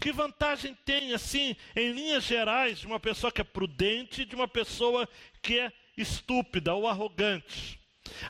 [0.00, 4.34] Que vantagem tem, assim, em linhas gerais, de uma pessoa que é prudente e de
[4.34, 5.08] uma pessoa
[5.42, 7.78] que é estúpida ou arrogante?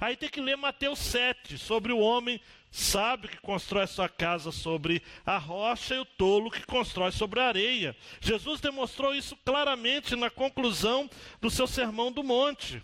[0.01, 5.03] Aí tem que ler Mateus 7, sobre o homem sábio que constrói sua casa sobre
[5.25, 7.97] a rocha e o tolo que constrói sobre a areia.
[8.21, 11.09] Jesus demonstrou isso claramente na conclusão
[11.41, 12.83] do seu sermão do monte.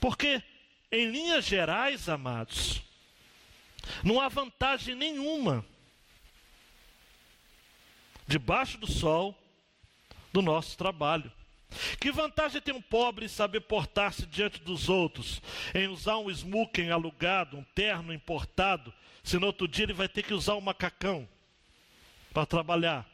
[0.00, 0.42] Porque,
[0.90, 2.82] em linhas gerais, amados,
[4.02, 5.64] não há vantagem nenhuma
[8.26, 9.36] debaixo do sol
[10.32, 11.30] do nosso trabalho.
[12.00, 15.40] Que vantagem tem um pobre em saber portar-se diante dos outros,
[15.74, 20.22] em usar um smoking alugado, um terno importado, se no outro dia ele vai ter
[20.22, 21.28] que usar um macacão
[22.32, 23.08] para trabalhar?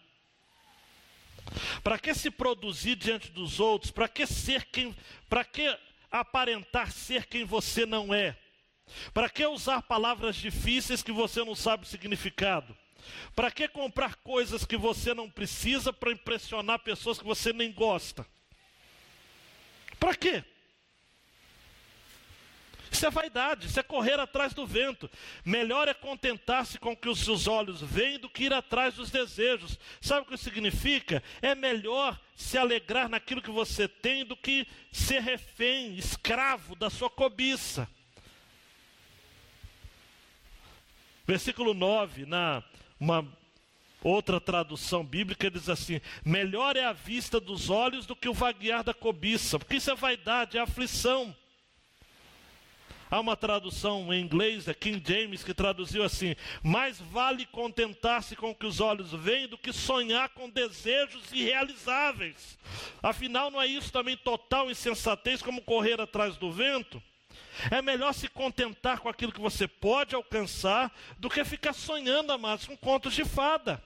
[1.83, 3.91] Para que se produzir diante dos outros?
[3.91, 4.95] Para que ser quem,
[5.29, 5.79] para que
[6.11, 8.37] aparentar ser quem você não é?
[9.13, 12.77] Para que usar palavras difíceis que você não sabe o significado?
[13.35, 18.27] Para que comprar coisas que você não precisa para impressionar pessoas que você nem gosta?
[19.99, 20.45] Para quê?
[22.91, 25.11] Isso é vaidade, isso é correr atrás do vento.
[25.45, 29.11] Melhor é contentar-se com o que os seus olhos veem do que ir atrás dos
[29.11, 29.79] desejos.
[30.01, 31.23] Sabe o que isso significa?
[31.43, 37.11] É melhor se alegrar naquilo que você tem do que ser refém, escravo da sua
[37.11, 37.89] cobiça.
[41.29, 42.63] Versículo 9, na
[42.99, 43.23] uma
[44.03, 48.83] outra tradução bíblica, diz assim: melhor é a vista dos olhos do que o vaguear
[48.83, 51.37] da cobiça, porque isso é vaidade, é aflição.
[53.11, 58.53] Há uma tradução em inglês, é King James, que traduziu assim: mais vale contentar-se com
[58.53, 62.59] o que os olhos veem do que sonhar com desejos irrealizáveis.
[63.03, 67.03] Afinal, não é isso também total insensatez como correr atrás do vento?
[67.71, 72.67] É melhor se contentar com aquilo que você pode alcançar do que ficar sonhando, amados,
[72.67, 73.83] com contos de fada.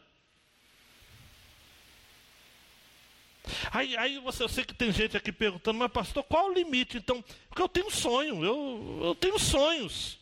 [3.71, 6.97] Aí, aí você, eu sei que tem gente aqui perguntando, mas pastor, qual o limite?
[6.97, 10.19] Então, porque eu tenho sonho, eu, eu tenho sonhos.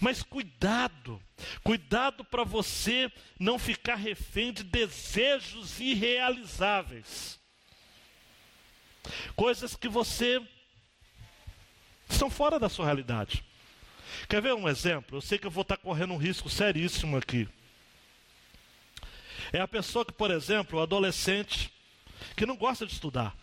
[0.00, 1.20] Mas cuidado,
[1.62, 7.38] cuidado para você não ficar refém de desejos irrealizáveis.
[9.34, 10.42] Coisas que você
[12.08, 13.44] estão fora da sua realidade.
[14.28, 15.18] Quer ver um exemplo?
[15.18, 17.48] Eu sei que eu vou estar correndo um risco seríssimo aqui.
[19.52, 21.72] É a pessoa que, por exemplo, o adolescente
[22.36, 23.36] que não gosta de estudar.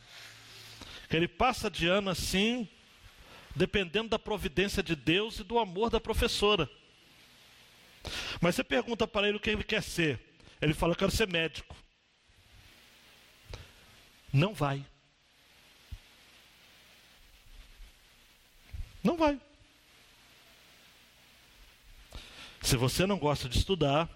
[1.09, 2.67] Que ele passa de ano assim,
[3.55, 6.69] dependendo da providência de Deus e do amor da professora.
[8.41, 10.19] Mas você pergunta para ele o que ele quer ser.
[10.61, 11.75] Ele fala: Eu quero ser médico.
[14.31, 14.85] Não vai.
[19.03, 19.39] Não vai.
[22.61, 24.09] Se você não gosta de estudar,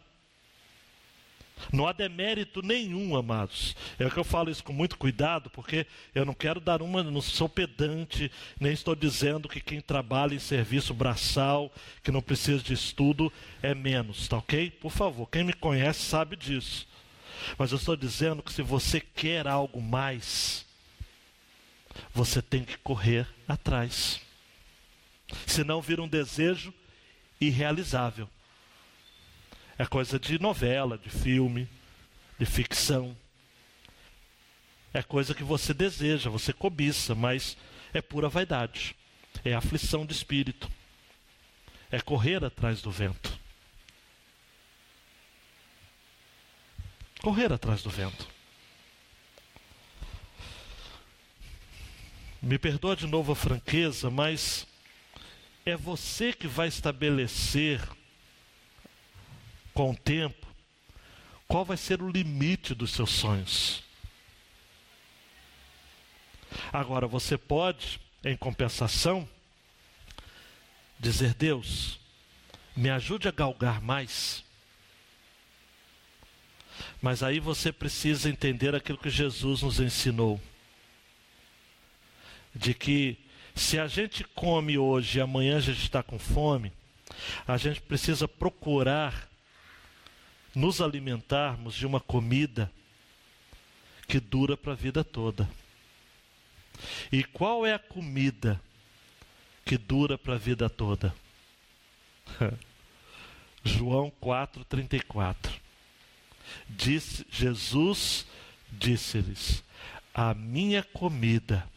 [1.71, 3.75] não há demérito nenhum, amados.
[3.99, 5.85] É que eu falo isso com muito cuidado, porque
[6.15, 10.39] eu não quero dar uma, não sou pedante, nem estou dizendo que quem trabalha em
[10.39, 11.71] serviço braçal,
[12.01, 13.31] que não precisa de estudo,
[13.61, 14.71] é menos, tá ok?
[14.71, 16.87] Por favor, quem me conhece sabe disso.
[17.57, 20.65] Mas eu estou dizendo que se você quer algo mais,
[22.13, 24.21] você tem que correr atrás.
[25.45, 26.73] Senão vira um desejo
[27.39, 28.29] irrealizável.
[29.77, 31.67] É coisa de novela, de filme,
[32.39, 33.15] de ficção.
[34.93, 37.57] É coisa que você deseja, você cobiça, mas
[37.93, 38.95] é pura vaidade.
[39.43, 40.69] É aflição de espírito.
[41.91, 43.37] É correr atrás do vento.
[47.21, 48.27] Correr atrás do vento.
[52.41, 54.65] Me perdoa de novo a franqueza, mas
[55.69, 57.81] é você que vai estabelecer
[59.73, 60.47] com o tempo
[61.45, 63.83] qual vai ser o limite dos seus sonhos.
[66.71, 69.27] Agora, você pode, em compensação,
[70.97, 71.99] dizer: Deus,
[72.75, 74.45] me ajude a galgar mais.
[77.01, 80.41] Mas aí você precisa entender aquilo que Jesus nos ensinou:
[82.55, 83.26] de que
[83.57, 86.71] se a gente come hoje e amanhã a gente está com fome,
[87.47, 89.27] a gente precisa procurar
[90.53, 92.71] nos alimentarmos de uma comida
[94.07, 95.49] que dura para a vida toda.
[97.11, 98.61] E qual é a comida
[99.65, 101.13] que dura para a vida toda?
[103.63, 105.51] João 4:34.
[106.69, 108.25] Disse Jesus
[108.71, 109.63] disse-lhes:
[110.13, 111.67] A minha comida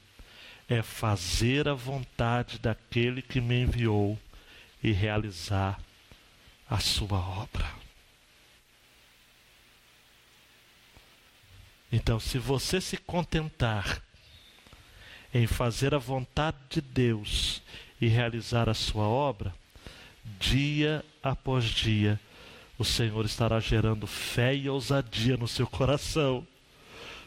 [0.70, 4.16] é fazer a vontade daquele que me enviou
[4.80, 5.80] e realizar
[6.68, 7.68] a sua obra.
[11.90, 14.00] Então, se você se contentar
[15.34, 17.60] em fazer a vontade de Deus
[18.00, 19.52] e realizar a sua obra,
[20.38, 22.18] dia após dia,
[22.78, 26.46] o Senhor estará gerando fé e ousadia no seu coração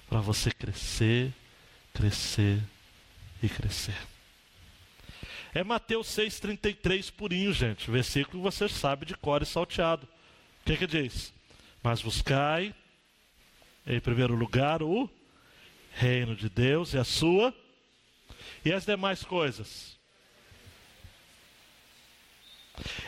[0.10, 1.34] para você crescer,
[1.94, 2.64] crescer
[3.44, 3.98] e crescer.
[5.54, 7.92] É Mateus 6,33 purinho, gente.
[7.92, 10.08] Versículo que você sabe de cor e salteado.
[10.62, 11.34] O que, que diz?
[11.84, 12.74] Mas buscai,
[13.86, 15.10] em primeiro lugar, o
[15.92, 17.54] reino de Deus e a sua.
[18.66, 20.00] E as demais coisas?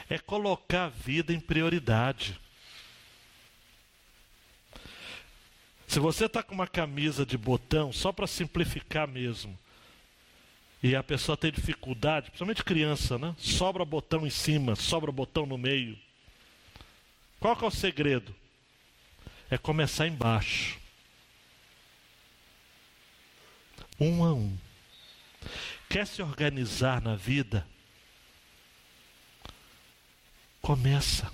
[0.09, 2.39] É colocar a vida em prioridade.
[5.87, 9.57] Se você está com uma camisa de botão, só para simplificar mesmo,
[10.81, 13.35] e a pessoa tem dificuldade, principalmente criança, né?
[13.37, 15.97] Sobra botão em cima, sobra botão no meio.
[17.39, 18.35] Qual que é o segredo?
[19.49, 20.79] É começar embaixo.
[23.99, 24.57] Um a um.
[25.89, 27.65] Quer se organizar na vida?
[30.61, 31.31] Começa.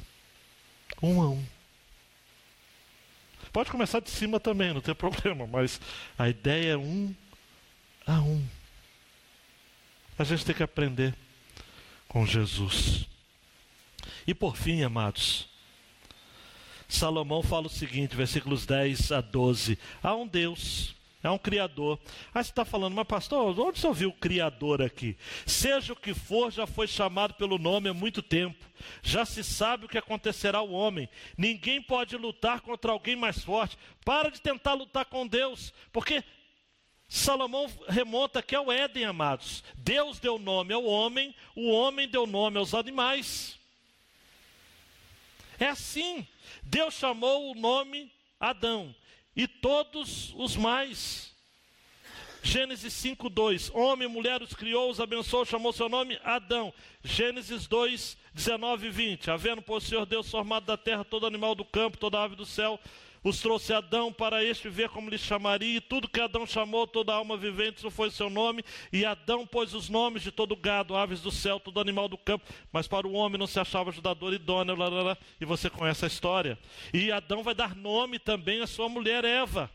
[1.02, 1.46] Um a um.
[3.52, 5.82] Pode começar de cima também, não tem problema, mas
[6.18, 7.14] a ideia é um
[8.06, 8.61] a um.
[10.22, 11.15] A gente tem que aprender
[12.07, 13.07] com Jesus.
[14.28, 15.49] E por fim, amados,
[16.88, 20.95] Salomão fala o seguinte, versículos 10 a 12: há um Deus.
[21.24, 21.99] É um Criador.
[22.34, 25.17] Aí você está falando, mas pastor, onde você ouviu o Criador aqui?
[25.45, 28.63] Seja o que for, já foi chamado pelo nome há muito tempo.
[29.01, 31.09] Já se sabe o que acontecerá ao homem.
[31.36, 33.78] Ninguém pode lutar contra alguém mais forte.
[34.05, 36.24] Para de tentar lutar com Deus, porque
[37.14, 39.66] Salomão remonta aqui ao Éden, amados.
[39.76, 43.59] Deus deu nome ao homem, o homem deu nome aos animais.
[45.59, 46.26] É assim.
[46.64, 48.09] Deus chamou o nome
[48.39, 48.95] Adão
[49.36, 51.36] e todos os mais.
[52.41, 56.74] Gênesis 5, 2: Homem e mulher os criou, os abençoou, chamou seu nome Adão.
[57.03, 61.66] Gênesis 2, 19 e 20: Havendo, por Senhor Deus, formado da terra todo animal do
[61.66, 62.80] campo, toda ave do céu,
[63.24, 67.13] os trouxe Adão para este ver como lhe chamaria, e tudo que Adão chamou, toda
[67.13, 71.22] alma vivente, isso foi seu nome, e Adão pôs os nomes de todo gado, aves
[71.22, 74.76] do céu, todo animal do campo, mas para o homem não se achava ajudador idôneo,
[74.76, 76.57] lá, lá, lá, e você conhece a história.
[76.93, 79.69] E Adão vai dar nome também à sua mulher Eva.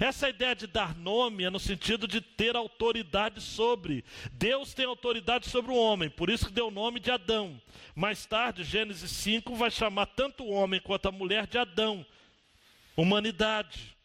[0.00, 4.04] Essa ideia de dar nome é no sentido de ter autoridade sobre.
[4.32, 7.60] Deus tem autoridade sobre o homem, por isso que deu o nome de Adão.
[7.94, 12.06] Mais tarde, Gênesis 5 vai chamar tanto o homem quanto a mulher de Adão
[12.96, 13.96] humanidade.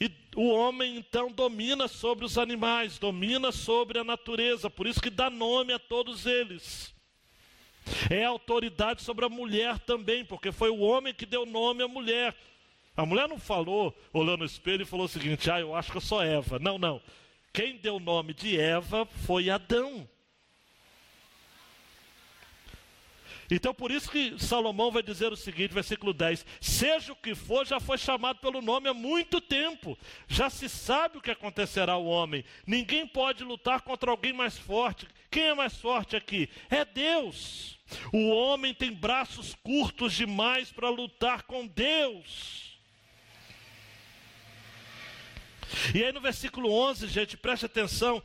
[0.00, 5.10] E o homem então domina sobre os animais, domina sobre a natureza, por isso que
[5.10, 6.94] dá nome a todos eles.
[8.10, 12.34] É autoridade sobre a mulher também, porque foi o homem que deu nome à mulher.
[12.96, 15.96] A mulher não falou, olhando no espelho e falou o seguinte: ah, eu acho que
[15.96, 16.58] eu sou Eva.
[16.58, 17.00] Não, não.
[17.52, 20.08] Quem deu o nome de Eva foi Adão.
[23.50, 27.66] Então, por isso que Salomão vai dizer o seguinte, versículo 10: Seja o que for,
[27.66, 32.04] já foi chamado pelo nome há muito tempo, já se sabe o que acontecerá ao
[32.04, 32.44] homem.
[32.66, 35.06] Ninguém pode lutar contra alguém mais forte.
[35.30, 36.48] Quem é mais forte aqui?
[36.70, 37.78] É Deus.
[38.12, 42.66] O homem tem braços curtos demais para lutar com Deus.
[45.94, 48.22] E aí no versículo 11, gente, preste atenção.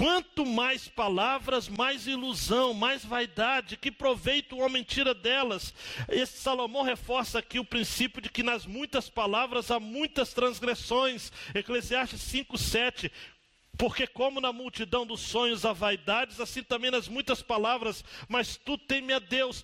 [0.00, 5.74] Quanto mais palavras, mais ilusão, mais vaidade, que proveito o homem tira delas.
[6.08, 11.30] Esse Salomão reforça aqui o princípio de que nas muitas palavras há muitas transgressões.
[11.54, 13.12] Eclesiastes 5, 7.
[13.76, 18.78] Porque, como na multidão dos sonhos há vaidades, assim também nas muitas palavras, mas tu
[18.78, 19.62] teme a Deus.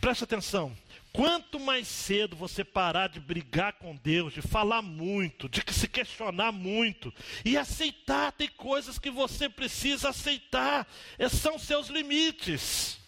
[0.00, 0.76] Preste atenção.
[1.12, 6.52] Quanto mais cedo você parar de brigar com Deus, de falar muito, de se questionar
[6.52, 7.12] muito
[7.44, 10.88] e aceitar, tem coisas que você precisa aceitar,
[11.30, 12.98] são seus limites,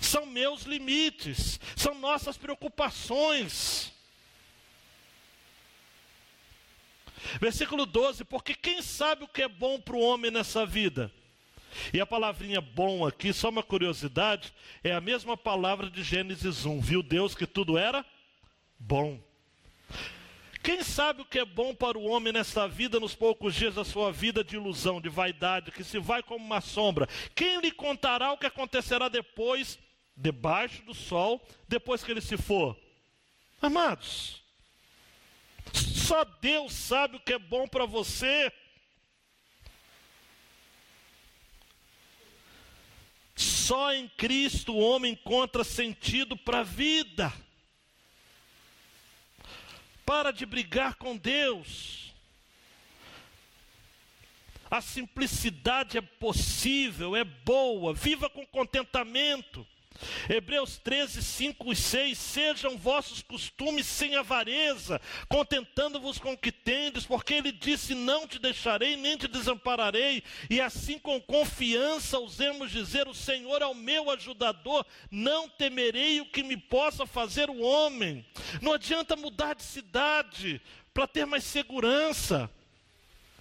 [0.00, 3.92] são meus limites, são nossas preocupações.
[7.40, 11.12] Versículo 12: Porque quem sabe o que é bom para o homem nessa vida?
[11.92, 14.52] E a palavrinha bom aqui, só uma curiosidade,
[14.82, 16.80] é a mesma palavra de Gênesis 1.
[16.80, 18.04] Viu Deus que tudo era
[18.78, 19.20] bom.
[20.62, 23.84] Quem sabe o que é bom para o homem nesta vida, nos poucos dias da
[23.84, 27.08] sua vida de ilusão, de vaidade, que se vai como uma sombra?
[27.34, 29.76] Quem lhe contará o que acontecerá depois,
[30.16, 32.76] debaixo do sol, depois que ele se for?
[33.60, 34.40] Amados,
[35.74, 38.52] só Deus sabe o que é bom para você.
[43.62, 47.32] Só em Cristo o homem encontra sentido para a vida.
[50.04, 52.12] Para de brigar com Deus.
[54.68, 59.64] A simplicidade é possível, é boa, viva com contentamento.
[60.28, 67.04] Hebreus 13, 5 e 6: Sejam vossos costumes sem avareza, contentando-vos com o que tendes,
[67.04, 70.22] porque ele disse: Não te deixarei, nem te desampararei.
[70.48, 76.26] E assim, com confiança, ousemos dizer: O Senhor é o meu ajudador, não temerei o
[76.26, 78.24] que me possa fazer o homem.
[78.60, 80.60] Não adianta mudar de cidade
[80.92, 82.50] para ter mais segurança,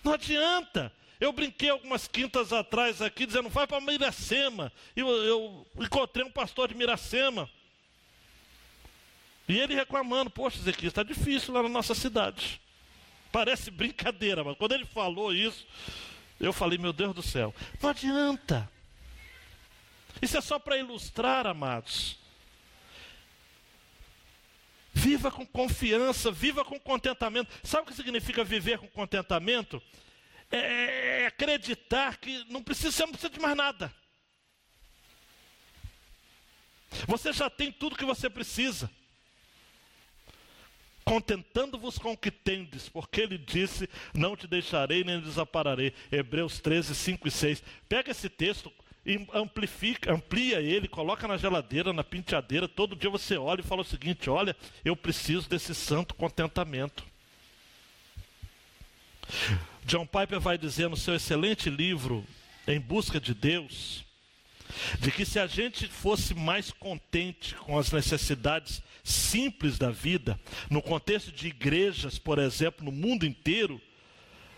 [0.04, 0.92] não adianta.
[1.22, 4.74] Eu brinquei algumas quintas atrás aqui, dizendo, vai para Miracema.
[4.96, 7.48] E eu, eu encontrei um pastor de Miracema.
[9.48, 12.60] E ele reclamando, poxa, Ezequiel, está difícil lá na nossa cidade.
[13.32, 15.64] Parece brincadeira, mas quando ele falou isso,
[16.40, 18.68] eu falei, meu Deus do céu, não adianta.
[20.24, 22.18] Isso é só para ilustrar, amados.
[24.92, 27.52] Viva com confiança, viva com contentamento.
[27.64, 29.82] Sabe o que significa viver com contentamento?
[30.52, 33.94] É, é, é, acreditar que não precisa, você não precisa de mais nada.
[37.08, 38.92] Você já tem tudo que você precisa.
[41.06, 45.94] Contentando-vos com o que tendes, porque ele disse: Não te deixarei nem desampararei.
[46.12, 47.64] Hebreus 13, 5 e 6.
[47.88, 48.72] Pega esse texto
[49.34, 52.68] amplifica, amplia ele, coloca na geladeira, na penteadeira.
[52.68, 57.04] Todo dia você olha e fala o seguinte: Olha, eu preciso desse santo contentamento.
[59.86, 62.26] John Piper vai dizer no seu excelente livro,
[62.68, 64.06] Em Busca de Deus,
[65.00, 70.82] de que se a gente fosse mais contente com as necessidades simples da vida, no
[70.82, 73.82] contexto de igrejas, por exemplo, no mundo inteiro,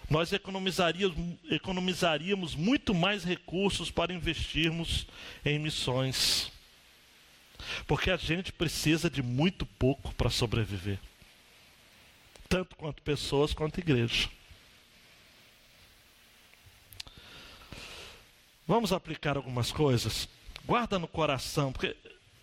[0.10, 5.08] nós economizaríamos, economizaríamos muito mais recursos para investirmos
[5.46, 6.52] em missões.
[7.88, 11.00] Porque a gente precisa de muito pouco para sobreviver,
[12.50, 14.30] tanto quanto pessoas quanto igreja.
[18.68, 20.28] Vamos aplicar algumas coisas.
[20.66, 21.96] Guarda no coração, porque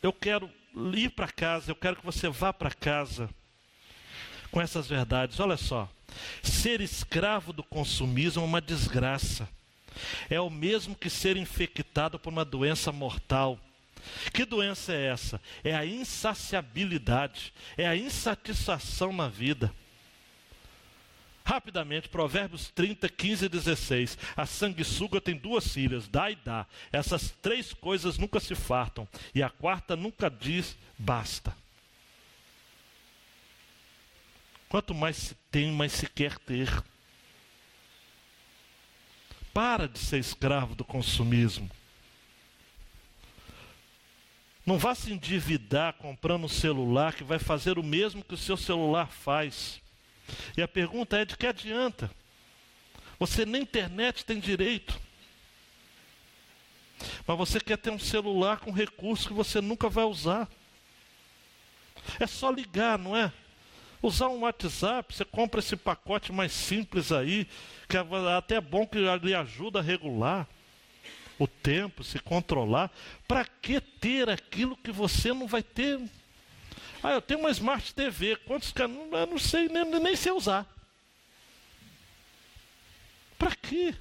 [0.02, 0.50] eu quero
[0.94, 3.28] ir para casa, eu quero que você vá para casa
[4.50, 5.40] com essas verdades.
[5.40, 5.88] Olha só.
[6.42, 9.48] Ser escravo do consumismo é uma desgraça.
[10.28, 13.58] É o mesmo que ser infectado por uma doença mortal.
[14.32, 15.40] Que doença é essa?
[15.62, 19.72] É a insaciabilidade, é a insatisfação na vida.
[21.50, 24.16] Rapidamente, Provérbios 30, 15 e 16.
[24.36, 26.64] A sanguessuga tem duas filhas, dá e dá.
[26.92, 29.08] Essas três coisas nunca se fartam.
[29.34, 31.52] E a quarta nunca diz basta.
[34.68, 36.84] Quanto mais se tem, mais se quer ter.
[39.52, 41.68] Para de ser escravo do consumismo.
[44.64, 48.56] Não vá se endividar comprando um celular que vai fazer o mesmo que o seu
[48.56, 49.82] celular faz.
[50.56, 52.10] E a pergunta é: de que adianta?
[53.18, 54.98] Você nem internet tem direito.
[57.26, 60.48] Mas você quer ter um celular com recurso que você nunca vai usar.
[62.18, 63.32] É só ligar, não é?
[64.02, 67.46] Usar um WhatsApp, você compra esse pacote mais simples aí,
[67.88, 68.04] que é
[68.36, 70.48] até bom que lhe ajuda a regular
[71.38, 72.90] o tempo, se controlar.
[73.26, 76.00] Para que ter aquilo que você não vai ter?
[77.02, 78.36] Ah, eu tenho uma Smart TV.
[78.36, 78.94] Quantos caras?
[78.94, 80.66] Eu não sei, nem, nem sei usar.
[83.38, 83.94] Para quê?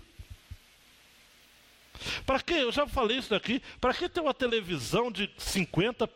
[2.25, 2.53] Para que?
[2.53, 3.61] Eu já falei isso daqui.
[3.79, 6.09] Para que ter uma televisão de 50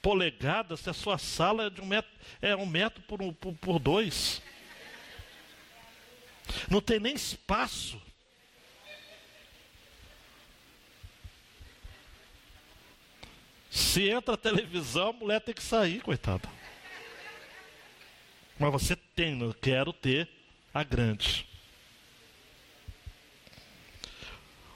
[0.00, 2.10] polegadas se a sua sala é de um metro,
[2.40, 4.40] é um metro por, um, por, por dois?
[6.68, 8.00] Não tem nem espaço.
[13.70, 16.48] Se entra a televisão, a mulher tem que sair, coitada.
[18.58, 20.28] Mas você tem, eu quero ter
[20.74, 21.46] a grande.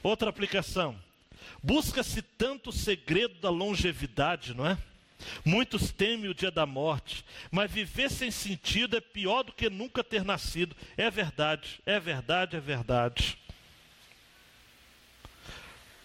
[0.01, 0.99] Outra aplicação.
[1.63, 4.79] Busca-se tanto o segredo da longevidade, não é?
[5.45, 10.05] Muitos temem o dia da morte, mas viver sem sentido é pior do que nunca
[10.05, 10.77] ter nascido.
[10.97, 13.39] É verdade, é verdade, é verdade.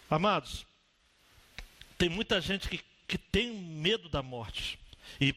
[0.10, 0.66] Amados,
[2.00, 4.80] tem muita gente que, que tem medo da morte.
[5.20, 5.36] E,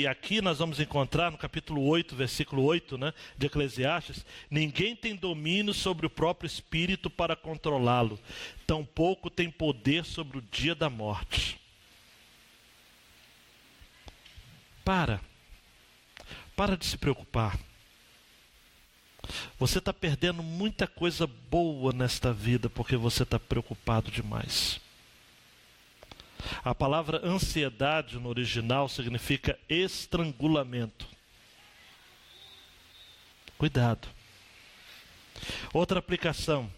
[0.00, 5.16] e, aqui nós vamos encontrar no capítulo 8, versículo 8 né, de Eclesiastes: ninguém tem
[5.16, 8.18] domínio sobre o próprio espírito para controlá-lo,
[8.64, 11.58] tampouco tem poder sobre o dia da morte.
[14.84, 15.20] Para,
[16.54, 17.58] para de se preocupar.
[19.58, 24.80] Você está perdendo muita coisa boa nesta vida porque você está preocupado demais.
[26.64, 31.06] A palavra ansiedade no original significa estrangulamento.
[33.58, 34.08] Cuidado.
[35.72, 36.70] Outra aplicação.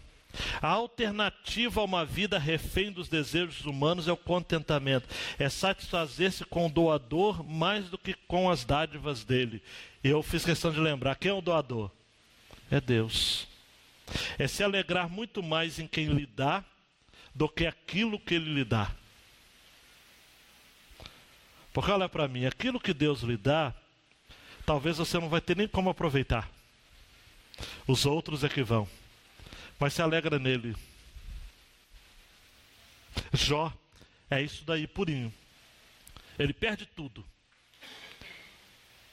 [0.61, 5.07] A alternativa a uma vida refém dos desejos humanos é o contentamento.
[5.39, 9.61] É satisfazer-se com o doador mais do que com as dádivas dele.
[10.03, 11.89] E eu fiz questão de lembrar: quem é o doador?
[12.69, 13.47] É Deus.
[14.37, 16.63] É se alegrar muito mais em quem lhe dá
[17.33, 18.91] do que aquilo que ele lhe dá.
[21.75, 23.73] Porque olha para mim, aquilo que Deus lhe dá,
[24.65, 26.49] talvez você não vai ter nem como aproveitar.
[27.85, 28.87] Os outros é que vão.
[29.77, 30.73] Mas se alegra nele.
[33.33, 33.73] Jó
[34.29, 35.33] é isso daí purinho.
[36.39, 37.25] Ele perde tudo.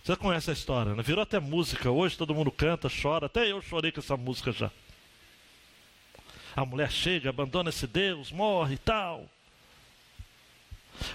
[0.04, 1.02] Você conhece a história, né?
[1.02, 1.90] Virou até música.
[1.90, 3.26] Hoje todo mundo canta, chora.
[3.26, 4.70] Até eu chorei com essa música já.
[6.54, 9.28] A mulher chega, abandona esse Deus, morre e tal.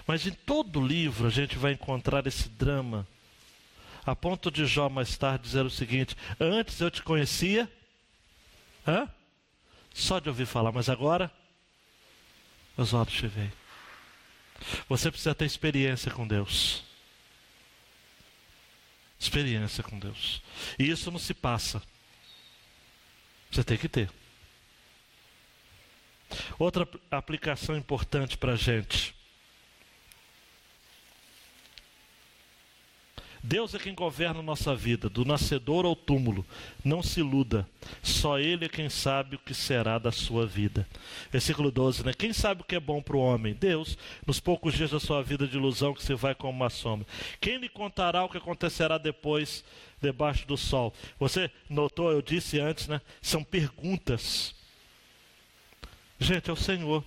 [0.05, 3.07] Mas em todo livro a gente vai encontrar esse drama.
[4.05, 7.69] A ponto de Jó mais tarde dizer o seguinte: Antes eu te conhecia,
[8.87, 9.09] hã?
[9.93, 11.31] só de ouvir falar, mas agora
[12.77, 13.51] meus olhos te veem.
[14.87, 16.83] Você precisa ter experiência com Deus.
[19.19, 20.41] Experiência com Deus.
[20.77, 21.81] E isso não se passa.
[23.49, 24.11] Você tem que ter.
[26.59, 29.15] Outra aplicação importante para a gente.
[33.47, 36.45] Deus é quem governa a nossa vida, do nascedor ao túmulo.
[36.83, 37.65] Não se iluda.
[38.03, 40.85] Só Ele é quem sabe o que será da sua vida.
[41.31, 42.11] Versículo 12, né?
[42.13, 43.53] Quem sabe o que é bom para o homem?
[43.53, 47.07] Deus, nos poucos dias da sua vida de ilusão que se vai como uma sombra.
[47.39, 49.63] Quem lhe contará o que acontecerá depois,
[50.01, 50.93] debaixo do sol?
[51.17, 52.99] Você notou, eu disse antes, né?
[53.21, 54.53] São perguntas.
[56.19, 57.01] Gente, é o Senhor.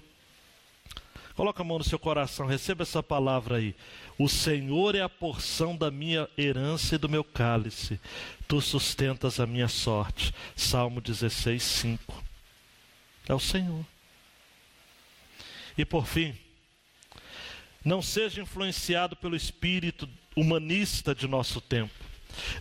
[1.41, 3.75] Coloca a mão no seu coração, receba essa palavra aí.
[4.19, 7.99] O Senhor é a porção da minha herança e do meu cálice.
[8.47, 10.35] Tu sustentas a minha sorte.
[10.55, 12.25] Salmo 16, 5.
[13.27, 13.87] É o Senhor.
[15.79, 16.37] E por fim,
[17.83, 22.05] não seja influenciado pelo espírito humanista de nosso tempo.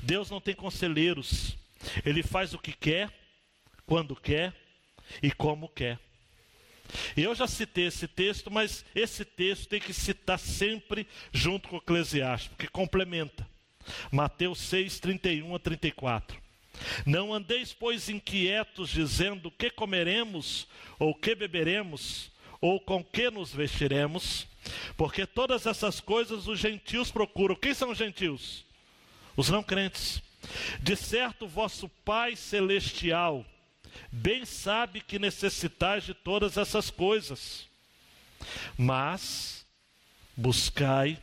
[0.01, 1.57] Deus não tem conselheiros.
[2.05, 3.11] Ele faz o que quer,
[3.85, 4.53] quando quer
[5.21, 5.99] e como quer.
[7.15, 11.79] Eu já citei esse texto, mas esse texto tem que citar sempre junto com o
[11.79, 13.47] Eclesiastes, porque complementa.
[14.11, 16.39] Mateus 6, 31 a 34.
[17.05, 20.67] Não andeis, pois, inquietos, dizendo: que comeremos,
[20.97, 22.31] ou que beberemos,
[22.61, 24.47] ou com que nos vestiremos,
[24.95, 27.55] porque todas essas coisas os gentios procuram.
[27.55, 28.65] Quem são os gentios?
[29.35, 30.21] Os não crentes.
[30.81, 33.45] De certo, vosso Pai Celestial
[34.11, 37.67] bem sabe que necessitais de todas essas coisas.
[38.77, 39.65] Mas
[40.35, 41.19] buscai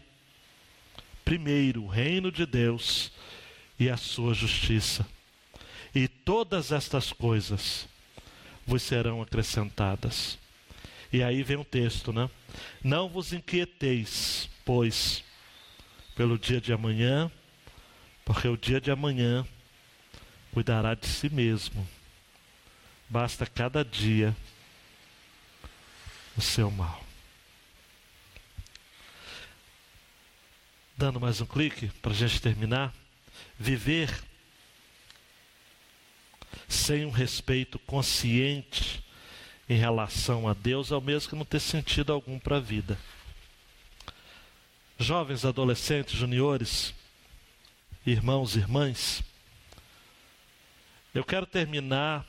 [1.25, 3.11] primeiro o reino de Deus
[3.79, 5.07] e a sua justiça,
[5.95, 7.89] e todas estas coisas
[8.67, 10.39] vos serão acrescentadas.
[11.13, 12.31] E aí vem o texto, né?
[12.83, 15.25] Não vos inquieteis, pois,
[16.15, 17.31] pelo dia de amanhã,
[18.25, 19.47] porque o dia de amanhã
[20.53, 21.87] cuidará de si mesmo.
[23.09, 24.37] Basta cada dia
[26.37, 27.05] o seu mal.
[30.97, 32.93] Dando mais um clique para a gente terminar.
[33.59, 34.11] Viver
[36.69, 39.05] sem um respeito consciente
[39.69, 42.99] em relação a Deus é o mesmo que não ter sentido algum para a vida.
[44.99, 46.95] Jovens, adolescentes, juniores,
[48.05, 49.23] irmãos e irmãs,
[51.15, 52.27] eu quero terminar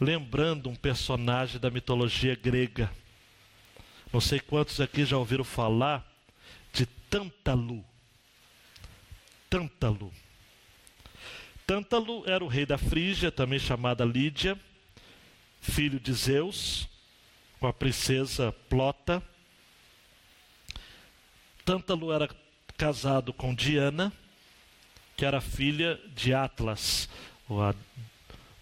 [0.00, 2.90] lembrando um personagem da mitologia grega.
[4.12, 6.06] Não sei quantos aqui já ouviram falar
[6.72, 7.84] de Tântalo.
[9.48, 10.12] Tântalo.
[11.66, 14.58] Tântalo era o rei da Frígia, também chamada Lídia,
[15.60, 16.88] filho de Zeus,
[17.58, 19.22] com a princesa Plota.
[21.64, 22.28] Tântalo era
[22.76, 24.12] casado com Diana,
[25.16, 27.08] que era filha de Atlas,
[27.48, 27.74] o, a,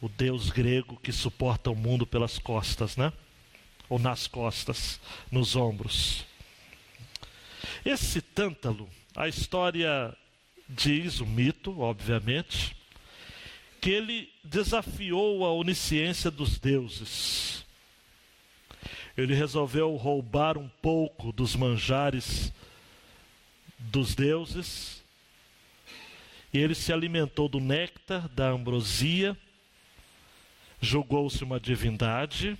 [0.05, 3.11] o deus grego que suporta o mundo pelas costas, né?
[3.88, 5.00] Ou nas costas,
[5.32, 6.26] nos ombros.
[7.86, 8.86] Esse Tântalo,
[9.16, 10.14] a história
[10.68, 12.76] diz, o mito, obviamente,
[13.80, 17.64] que ele desafiou a onisciência dos deuses.
[19.16, 22.52] Ele resolveu roubar um pouco dos manjares
[23.78, 25.02] dos deuses,
[26.52, 29.34] e ele se alimentou do néctar, da ambrosia,
[30.85, 32.57] julgou-se uma divindade,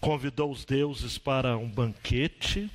[0.00, 2.70] convidou os deuses para um banquete,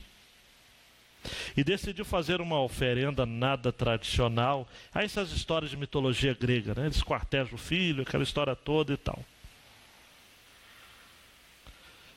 [1.56, 4.68] e decidiu fazer uma oferenda nada tradicional.
[4.94, 6.86] Aí essas histórias de mitologia grega, né?
[6.86, 9.24] Eles quartejam o filho, aquela história toda e tal.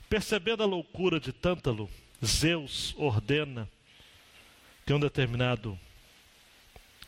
[0.09, 1.91] Percebendo a loucura de Tântalo,
[2.24, 3.68] Zeus ordena
[4.87, 5.78] que um determinado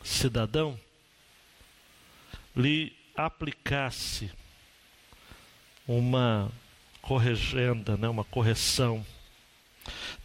[0.03, 0.79] cidadão
[2.55, 4.31] lhe aplicasse
[5.87, 6.51] uma
[7.01, 9.05] corregenda, né, uma correção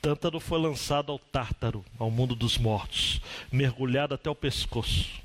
[0.01, 5.21] Tântalo foi lançado ao Tártaro, ao mundo dos mortos, mergulhado até o pescoço.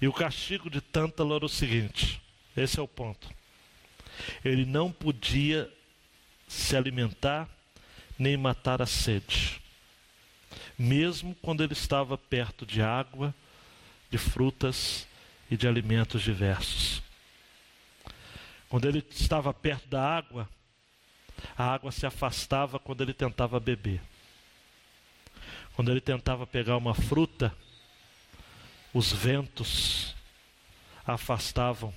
[0.00, 2.20] E o castigo de Tântalo era o seguinte:
[2.56, 3.28] esse é o ponto.
[4.44, 5.70] Ele não podia
[6.48, 7.48] se alimentar
[8.18, 9.60] nem matar a sede,
[10.78, 13.34] mesmo quando ele estava perto de água,
[14.10, 15.06] de frutas
[15.50, 17.02] e de alimentos diversos.
[18.72, 20.48] Quando ele estava perto da água,
[21.58, 24.00] a água se afastava quando ele tentava beber.
[25.76, 27.54] Quando ele tentava pegar uma fruta,
[28.94, 30.16] os ventos
[31.06, 31.92] afastavam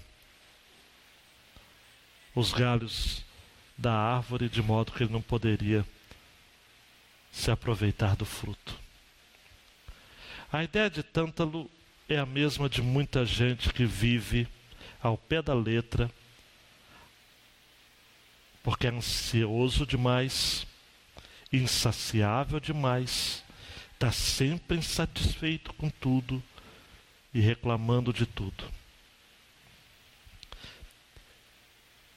[2.36, 3.24] os galhos
[3.78, 5.86] da árvore de modo que ele não poderia
[7.32, 8.78] se aproveitar do fruto.
[10.52, 11.72] A ideia de Tântalo
[12.10, 14.46] é a mesma de muita gente que vive
[15.02, 16.12] ao pé da letra
[18.66, 20.66] porque é ansioso demais,
[21.54, 23.44] insaciável demais,
[23.94, 26.44] está sempre insatisfeito com tudo
[27.32, 28.68] e reclamando de tudo.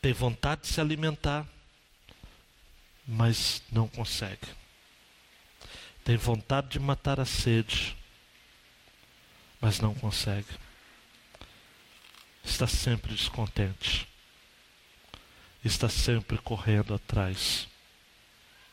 [0.00, 1.46] Tem vontade de se alimentar,
[3.06, 4.48] mas não consegue.
[6.02, 7.94] Tem vontade de matar a sede,
[9.60, 10.48] mas não consegue.
[12.42, 14.08] Está sempre descontente
[15.64, 17.68] está sempre correndo atrás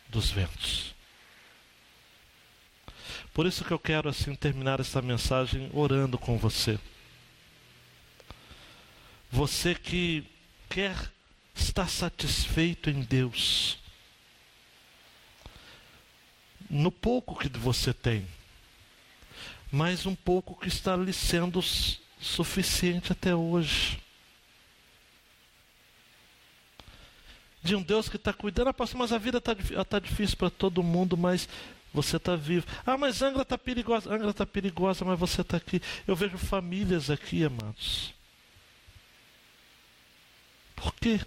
[0.07, 0.93] dos ventos.
[3.33, 6.79] Por isso que eu quero assim terminar essa mensagem orando com você.
[9.29, 10.25] Você que
[10.69, 11.11] quer
[11.53, 13.77] estar satisfeito em Deus,
[16.69, 18.25] no pouco que você tem,
[19.71, 21.61] mas um pouco que está lhe sendo
[22.19, 24.01] suficiente até hoje.
[27.65, 28.69] De um Deus que está cuidando.
[28.69, 31.49] Ah, pastor, mas a vida está tá difícil para todo mundo, mas
[31.93, 32.65] você está vivo.
[32.85, 34.13] Ah, mas Angra está perigosa.
[34.13, 35.81] Angra está perigosa, mas você está aqui.
[36.07, 38.13] Eu vejo famílias aqui, amados.
[40.75, 41.19] Por quê?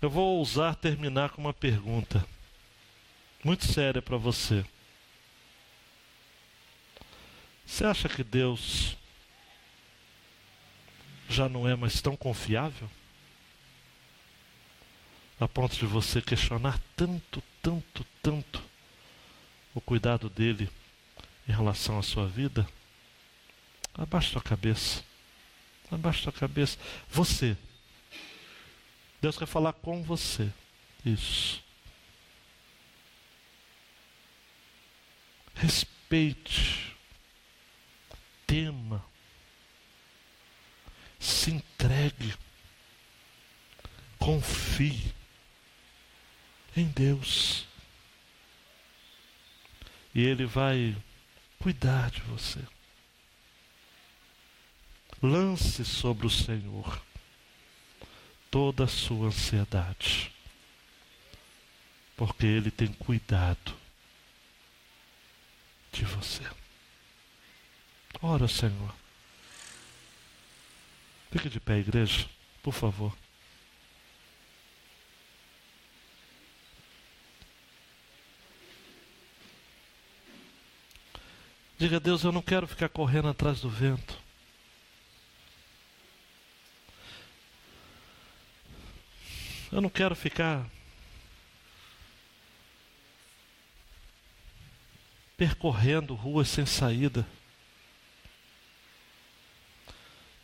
[0.00, 2.24] Eu vou ousar terminar com uma pergunta
[3.42, 4.64] muito séria para você.
[7.66, 8.96] Você acha que Deus
[11.28, 12.88] já não é mais tão confiável?
[15.38, 18.62] A ponto de você questionar tanto, tanto, tanto
[19.74, 20.70] o cuidado dele
[21.48, 22.66] em relação à sua vida?
[23.94, 25.04] Abaixa sua cabeça.
[25.90, 26.78] Abaixa sua cabeça.
[27.10, 27.56] Você
[29.20, 30.52] Deus quer falar com você.
[31.04, 31.62] Isso.
[35.54, 36.94] Respeite.
[38.46, 39.04] Tema.
[41.26, 42.32] Se entregue.
[44.16, 45.12] Confie
[46.76, 47.66] em Deus.
[50.14, 50.96] E Ele vai
[51.58, 52.60] cuidar de você.
[55.20, 57.02] Lance sobre o Senhor
[58.48, 60.32] toda a sua ansiedade,
[62.16, 63.76] porque Ele tem cuidado
[65.92, 66.44] de você.
[68.22, 69.05] Ora, Senhor.
[71.30, 72.26] Fique de pé, igreja,
[72.62, 73.12] por favor.
[81.78, 84.18] Diga a Deus, eu não quero ficar correndo atrás do vento.
[89.70, 90.66] Eu não quero ficar
[95.36, 97.26] percorrendo ruas sem saída,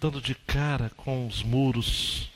[0.03, 2.28] dando de cara com os muros.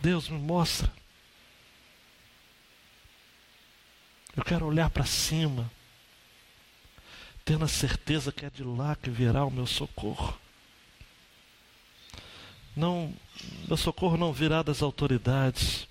[0.00, 0.92] Deus me mostra.
[4.36, 5.70] Eu quero olhar para cima
[7.44, 10.36] tendo a certeza que é de lá que virá o meu socorro.
[12.74, 13.14] Não,
[13.68, 15.86] meu socorro não virá das autoridades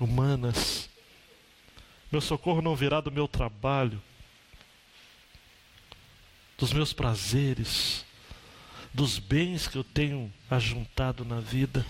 [0.00, 0.88] humanas.
[2.12, 4.00] Meu socorro não virá do meu trabalho,
[6.58, 8.04] dos meus prazeres,
[8.92, 11.86] dos bens que eu tenho ajuntado na vida.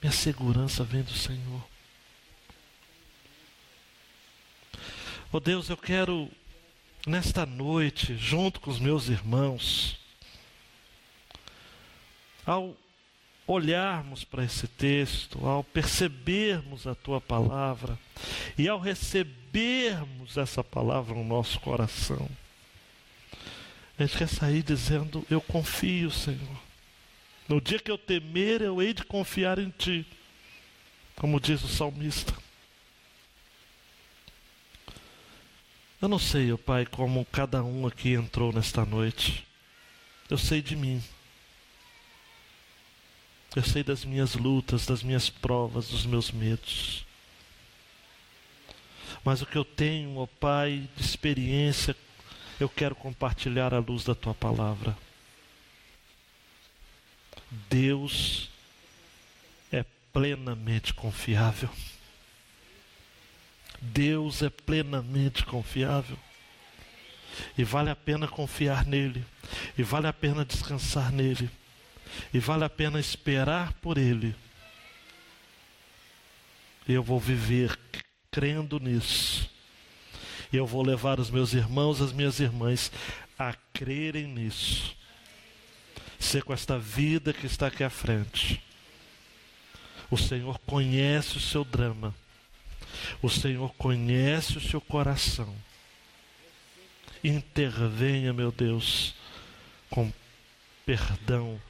[0.00, 1.62] Minha segurança vem do Senhor.
[5.30, 6.30] Oh Deus, eu quero
[7.06, 9.98] nesta noite, junto com os meus irmãos,
[12.46, 12.74] ao
[13.46, 17.98] olharmos para esse texto, ao percebermos a tua palavra
[18.58, 22.28] e ao recebermos essa palavra no nosso coração,
[23.98, 26.66] a gente quer sair dizendo: Eu confio, Senhor.
[27.48, 30.04] No dia que eu temer, eu hei de confiar em Ti,
[31.14, 32.34] como diz o salmista.
[36.02, 39.46] Eu não sei, ó Pai, como cada um aqui entrou nesta noite.
[40.28, 41.02] Eu sei de mim.
[43.56, 47.06] Eu sei das minhas lutas, das minhas provas, dos meus medos.
[49.24, 51.96] Mas o que eu tenho, ó Pai, de experiência,
[52.60, 54.94] eu quero compartilhar à luz da tua palavra.
[57.70, 58.50] Deus
[59.72, 61.70] é plenamente confiável.
[63.80, 66.18] Deus é plenamente confiável.
[67.56, 69.24] E vale a pena confiar nele.
[69.78, 71.50] E vale a pena descansar nele.
[72.32, 74.34] E vale a pena esperar por ele.
[76.88, 77.78] Eu vou viver
[78.30, 79.50] crendo nisso.
[80.52, 82.92] Eu vou levar os meus irmãos, as minhas irmãs
[83.38, 84.96] a crerem nisso.
[86.18, 88.62] Ser com esta vida que está aqui à frente.
[90.10, 92.14] O Senhor conhece o seu drama.
[93.20, 95.54] O Senhor conhece o seu coração.
[97.22, 99.14] Intervenha, meu Deus,
[99.90, 100.12] com
[100.84, 101.60] perdão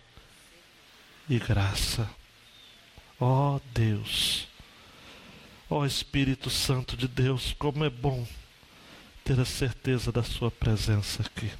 [1.29, 2.09] e graça.
[3.19, 4.47] Ó oh, Deus,
[5.71, 8.27] ó oh, Espírito Santo de Deus, como é bom
[9.25, 11.51] ter a certeza da Sua presença aqui.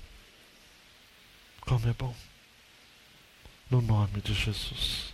[1.63, 2.15] Como é bom.
[3.69, 5.13] No nome de Jesus.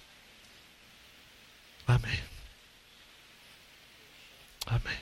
[1.87, 2.23] Amém.
[4.67, 4.99] Amém.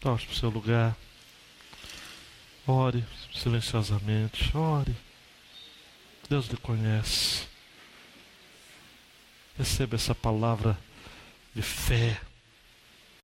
[0.00, 0.96] Volte para o seu lugar.
[2.66, 3.04] Ore
[3.34, 4.56] silenciosamente.
[4.56, 4.96] Ore.
[6.28, 7.46] Deus lhe conhece.
[9.58, 10.78] Receba essa palavra
[11.52, 12.20] de fé